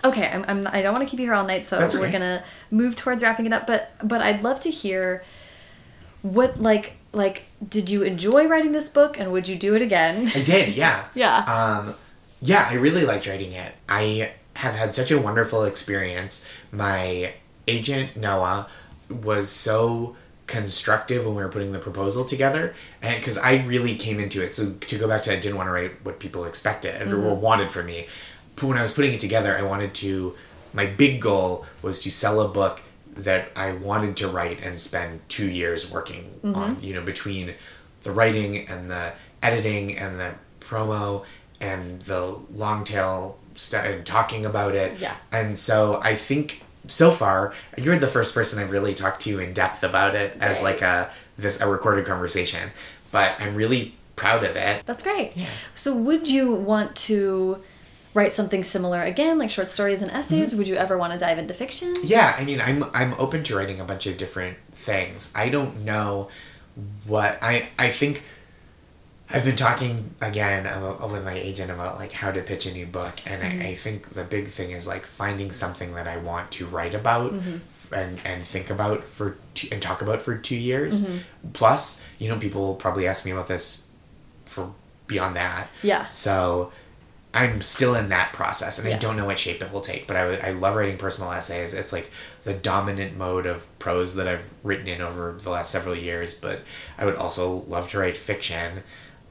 [0.04, 2.12] Okay, I'm, I'm I don't want to keep you here all night, so That's we're
[2.12, 3.66] gonna move towards wrapping it up.
[3.66, 5.24] But but I'd love to hear
[6.20, 10.30] what like like did you enjoy writing this book and would you do it again?
[10.34, 11.06] I did, yeah.
[11.14, 11.38] Yeah.
[11.44, 11.94] Um,
[12.42, 13.72] yeah, I really liked writing it.
[13.88, 16.46] I have had such a wonderful experience.
[16.70, 17.32] My
[17.66, 18.66] agent Noah
[19.08, 20.16] was so
[20.46, 24.54] constructive when we were putting the proposal together, and because I really came into it.
[24.54, 27.40] So to go back to, I didn't want to write what people expected or mm-hmm.
[27.40, 28.06] wanted from me.
[28.56, 30.34] But when I was putting it together, I wanted to.
[30.72, 32.82] My big goal was to sell a book
[33.16, 36.54] that I wanted to write and spend two years working mm-hmm.
[36.54, 36.82] on.
[36.82, 37.54] You know, between
[38.02, 41.24] the writing and the editing and the promo
[41.60, 44.98] and the long tail stuff and talking about it.
[44.98, 45.14] Yeah.
[45.32, 49.52] And so I think so far you're the first person I've really talked to in
[49.54, 50.72] depth about it as Right.
[50.74, 52.70] like a this a recorded conversation.
[53.10, 54.84] But I'm really proud of it.
[54.86, 55.32] That's great.
[55.36, 55.46] Yeah.
[55.74, 57.62] So would you want to
[58.12, 60.50] write something similar again, like short stories and essays?
[60.50, 60.58] Mm-hmm.
[60.58, 61.92] Would you ever want to dive into fiction?
[62.04, 65.32] Yeah, I mean, I'm I'm open to writing a bunch of different things.
[65.36, 66.28] I don't know
[67.06, 68.22] what I I think.
[69.34, 72.86] I've been talking again about, with my agent about like how to pitch a new
[72.86, 73.62] book, and I, mm-hmm.
[73.62, 77.32] I think the big thing is like finding something that I want to write about
[77.32, 77.94] mm-hmm.
[77.94, 81.04] and and think about for two, and talk about for two years.
[81.04, 81.50] Mm-hmm.
[81.52, 83.90] Plus, you know, people will probably ask me about this
[84.46, 84.72] for
[85.08, 85.68] beyond that.
[85.82, 86.06] Yeah.
[86.08, 86.70] So
[87.34, 88.94] I'm still in that process, and Yeah.
[88.94, 90.06] I don't know what shape it will take.
[90.06, 91.74] But I, I love writing personal essays.
[91.74, 92.08] It's like
[92.44, 96.34] the dominant mode of prose that I've written in over the last several years.
[96.34, 96.60] But
[96.96, 98.84] I would also love to write fiction.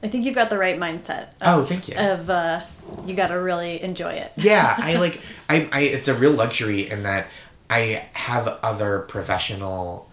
[0.04, 1.30] I think you've got the right mindset.
[1.40, 1.96] Oh, thank you.
[1.96, 2.60] Of uh,
[3.06, 4.32] you got to really enjoy it.
[4.36, 5.20] Yeah, I like.
[5.48, 5.80] I, I.
[5.80, 7.28] It's a real luxury in that
[7.70, 10.10] I have other professional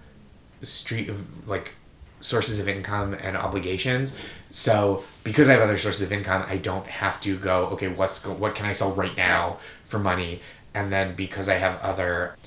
[0.61, 1.11] street
[1.45, 1.73] like
[2.21, 4.17] sources of income and obligations.
[4.49, 7.65] So because I have other sources of income, I don't have to go.
[7.67, 10.41] Okay, what's go, what can I sell right now for money?
[10.73, 12.37] And then because I have other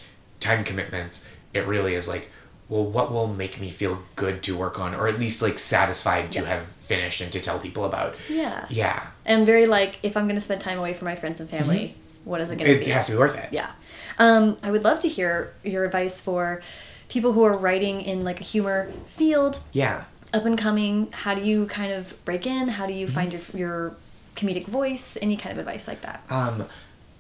[0.40, 2.31] time commitments, it really is like,
[2.70, 6.32] well, what will make me feel good to work on, or at least like satisfied
[6.32, 8.15] to have finished and to tell people about.
[8.28, 8.66] Yeah.
[8.70, 11.48] Yeah, And very like, if I'm going to spend time away from my friends and
[11.48, 11.94] family,
[12.24, 12.82] what is it going to Mm-hmm.
[12.82, 13.48] it has to be worth it.
[13.52, 13.73] Yeah.
[14.19, 16.62] Um, I would love to hear your advice for
[17.09, 20.05] people who are writing in like a humor field, Yeah.
[20.32, 21.11] up and coming.
[21.12, 22.69] How do you kind of break in?
[22.69, 23.97] How do you find your, your
[24.36, 25.16] comedic voice?
[25.23, 26.23] Any kind of advice like that?
[26.31, 26.66] Um,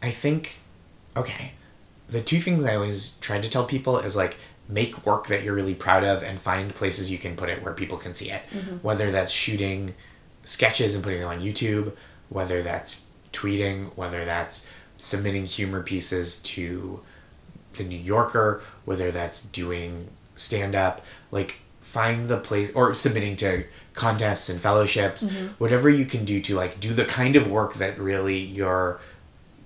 [0.02, 0.58] I think,
[1.16, 1.52] okay,
[2.08, 4.36] the two things I always try to tell people is like
[4.68, 7.74] make work that you're really proud of and find places you can put it where
[7.74, 8.42] people can see it.
[8.82, 9.94] Whether that's shooting
[10.44, 11.94] sketches and putting them on YouTube,
[12.28, 17.00] whether that's tweeting, whether that's submitting humor pieces to
[17.74, 23.64] the New Yorker, whether that's doing stand up, like find the place or submitting to
[23.92, 25.46] contests and fellowships, Mm-hmm.
[25.58, 28.98] whatever you can do to like do the kind of work that really you're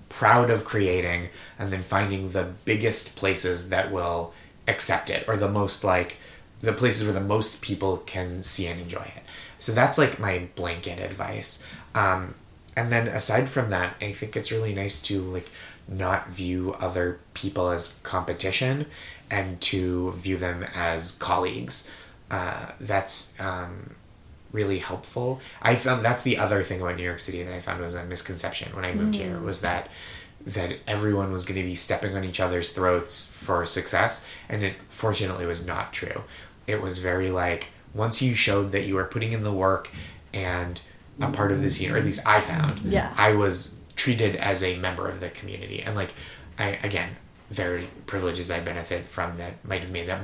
[0.09, 4.33] proud of creating and then finding the biggest places that will
[4.69, 6.19] accept it or the most like
[6.61, 9.23] the places where the most people can see and enjoy it.
[9.59, 11.67] So that's like my blanket advice.
[11.95, 12.35] Um,
[12.77, 15.51] and then aside from that i think it's really nice to like
[15.89, 18.87] not view other people as competition
[19.31, 21.91] and to view them as colleagues.
[22.31, 23.95] Uh, that's um,
[24.53, 25.41] really helpful.
[25.63, 28.05] I found that's the other thing about New York City that I found was a
[28.05, 29.89] misconception when I moved here was that
[30.45, 34.77] that everyone was going to be stepping on each other's throats for success and it
[34.89, 36.23] fortunately was not true.
[36.67, 39.91] It was very like once you showed that you were putting in the work
[40.33, 40.81] and
[41.21, 43.13] a part of the scene or at least I found Yeah.
[43.17, 46.15] I was treated as a member of the community and like
[46.59, 47.17] I again
[47.51, 50.21] there are privileges I benefit from that might have made that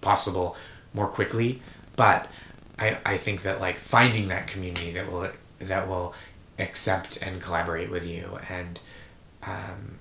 [0.00, 0.56] possible
[0.94, 1.60] more quickly
[1.96, 2.28] but
[2.78, 5.28] I, I think that like finding that community that will
[5.58, 6.14] that will
[6.58, 8.80] accept and collaborate with you and
[9.46, 9.98] um,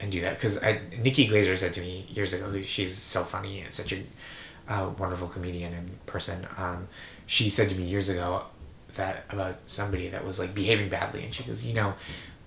[0.00, 0.62] and do that because
[1.02, 4.02] Nikki Glazer said to me years ago she's so funny such a
[4.68, 6.88] uh, wonderful comedian and person um,
[7.26, 8.44] she said to me years ago
[8.94, 11.94] that about somebody that was like behaving badly and she goes you know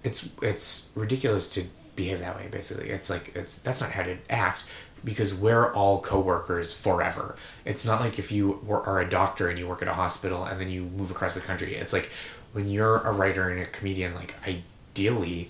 [0.03, 2.89] it's it's ridiculous to behave that way basically.
[2.89, 4.63] It's like it's that's not how to act
[5.03, 7.35] because we're all co-workers forever.
[7.65, 10.45] It's not like if you were, are a doctor and you work at a hospital
[10.45, 11.75] and then you move across the country.
[11.75, 12.09] It's like
[12.53, 15.49] when you're a writer and a comedian like ideally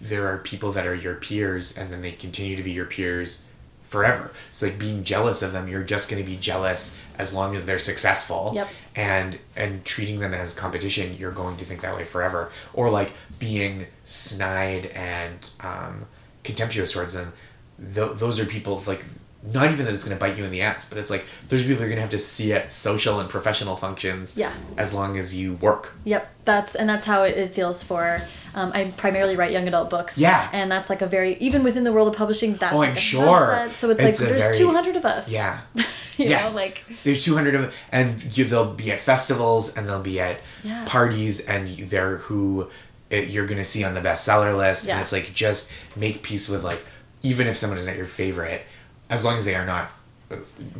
[0.00, 3.46] there are people that are your peers and then they continue to be your peers
[3.82, 4.32] forever.
[4.48, 7.66] It's like being jealous of them, you're just going to be jealous as long as
[7.66, 8.52] they're successful.
[8.54, 8.68] Yep.
[8.94, 12.50] And and treating them as competition, you're going to think that way forever.
[12.74, 16.06] Or like being snide and um,
[16.42, 17.32] contemptuous towards them.
[17.78, 19.04] Th- those are people like
[19.52, 21.62] not even that it's going to bite you in the ass, but it's like those
[21.62, 24.36] are people you're going to have to see at social and professional functions.
[24.36, 24.52] Yeah.
[24.76, 25.94] As long as you work.
[26.04, 28.22] Yep, that's and that's how it, it feels for.
[28.56, 30.16] Um, I primarily write young adult books.
[30.18, 30.48] Yeah.
[30.52, 32.56] and that's like a very even within the world of publishing.
[32.56, 33.22] That's Oh, like I'm a sure.
[33.26, 33.70] subset.
[33.72, 35.30] So it's, It's like there's very- two hundred of us.
[35.30, 35.60] Yeah.
[35.74, 35.84] you
[36.16, 36.54] yes.
[36.54, 40.18] know, like there's 200 of them, and you, they'll be at festivals and they'll be
[40.18, 40.84] at Yeah.
[40.88, 42.70] parties, and they're who
[43.10, 44.86] it, you're gonna see on the bestseller list.
[44.86, 44.94] Yeah.
[44.94, 46.82] And it's like just make peace with like
[47.22, 48.62] even if someone is not your favorite,
[49.10, 49.90] as long as they are not
[50.30, 50.36] uh,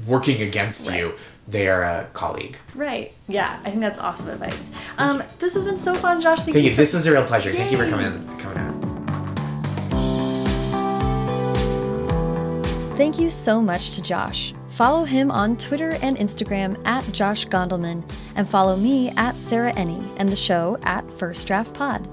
[0.07, 1.01] working against Right.
[1.01, 1.15] you,
[1.49, 2.57] they are a colleague.
[2.75, 3.13] right.
[3.29, 4.71] Yeah, I think that's awesome advice.
[4.99, 6.43] Um, this has been so fun, Josh.
[6.43, 6.71] Thank, Thank you.
[6.71, 6.77] you.
[6.77, 7.53] so- This was a real pleasure.
[7.53, 8.75] Thank you for coming coming out.
[12.97, 14.55] Thank you so much to Josh.
[14.71, 18.03] Follow him on Twitter and Instagram at Josh Gondelman,
[18.37, 22.09] and follow me at Sarah Enni and the show at First Draft Pod.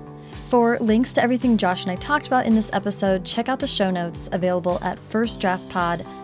[0.49, 3.67] For links to everything Josh and I talked about in this episode, check out the
[3.67, 6.22] show notes available at firstdraftpod.com.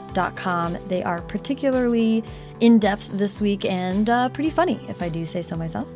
[0.88, 2.24] They are particularly
[2.60, 5.88] in depth this week and uh, pretty funny, if I do say so myself.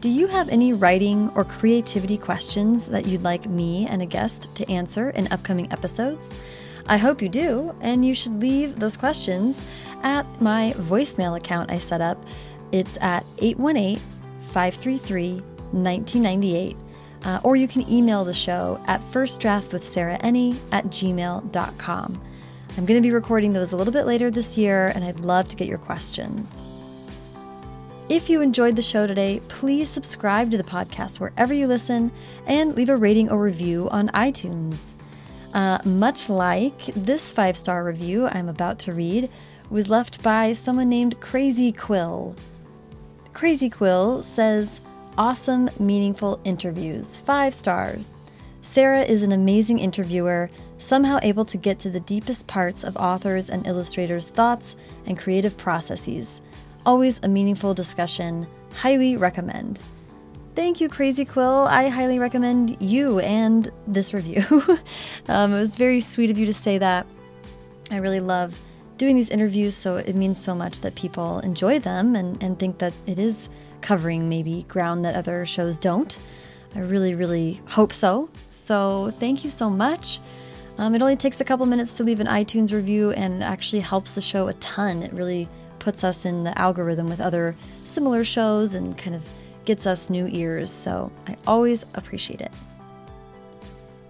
[0.00, 4.54] Do you have any writing or creativity questions that you'd like me and a guest
[4.56, 6.34] to answer in upcoming episodes?
[6.86, 9.64] I hope you do, and you should leave those questions
[10.04, 12.24] at my voicemail account I set up.
[12.70, 13.98] It's at 818
[14.40, 15.32] 533
[15.72, 16.76] 1998.
[17.24, 22.22] Uh, or you can email the show at firstdraftwithsarahenny at gmail.com.
[22.78, 25.48] I'm going to be recording those a little bit later this year, and I'd love
[25.48, 26.62] to get your questions.
[28.08, 32.12] If you enjoyed the show today, please subscribe to the podcast wherever you listen
[32.46, 34.92] and leave a rating or review on iTunes.
[35.52, 39.28] Uh, much like this five star review I'm about to read
[39.70, 42.36] was left by someone named Crazy Quill.
[43.32, 44.80] Crazy Quill says,
[45.18, 47.16] Awesome, meaningful interviews.
[47.16, 48.14] Five stars.
[48.62, 50.48] Sarah is an amazing interviewer,
[50.78, 54.76] somehow able to get to the deepest parts of authors and illustrators' thoughts
[55.06, 56.40] and creative processes.
[56.86, 58.46] Always a meaningful discussion.
[58.74, 59.78] Highly recommend.
[60.54, 61.66] Thank you, Crazy Quill.
[61.68, 64.42] I highly recommend you and this review.
[65.28, 67.06] um, it was very sweet of you to say that.
[67.90, 68.58] I really love
[68.96, 72.78] doing these interviews, so it means so much that people enjoy them and, and think
[72.78, 73.48] that it is
[73.80, 76.18] covering maybe ground that other shows don't.
[76.74, 78.28] I really, really hope so.
[78.50, 80.20] So thank you so much.
[80.78, 84.12] Um, it only takes a couple minutes to leave an iTunes review and actually helps
[84.12, 85.02] the show a ton.
[85.02, 85.48] It really
[85.80, 89.28] puts us in the algorithm with other similar shows and kind of
[89.64, 90.70] gets us new ears.
[90.70, 92.52] So I always appreciate it.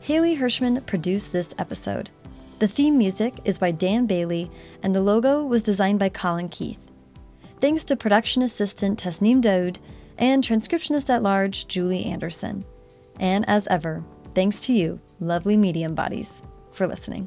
[0.00, 2.10] Haley Hirschman produced this episode.
[2.58, 4.50] The theme music is by Dan Bailey,
[4.82, 6.80] and the logo was designed by Colin Keith.
[7.60, 9.76] Thanks to production assistant Tasneem Daoud
[10.16, 12.64] and transcriptionist at large Julie Anderson.
[13.20, 14.02] And as ever,
[14.34, 16.42] thanks to you, lovely medium bodies,
[16.78, 17.26] for listening.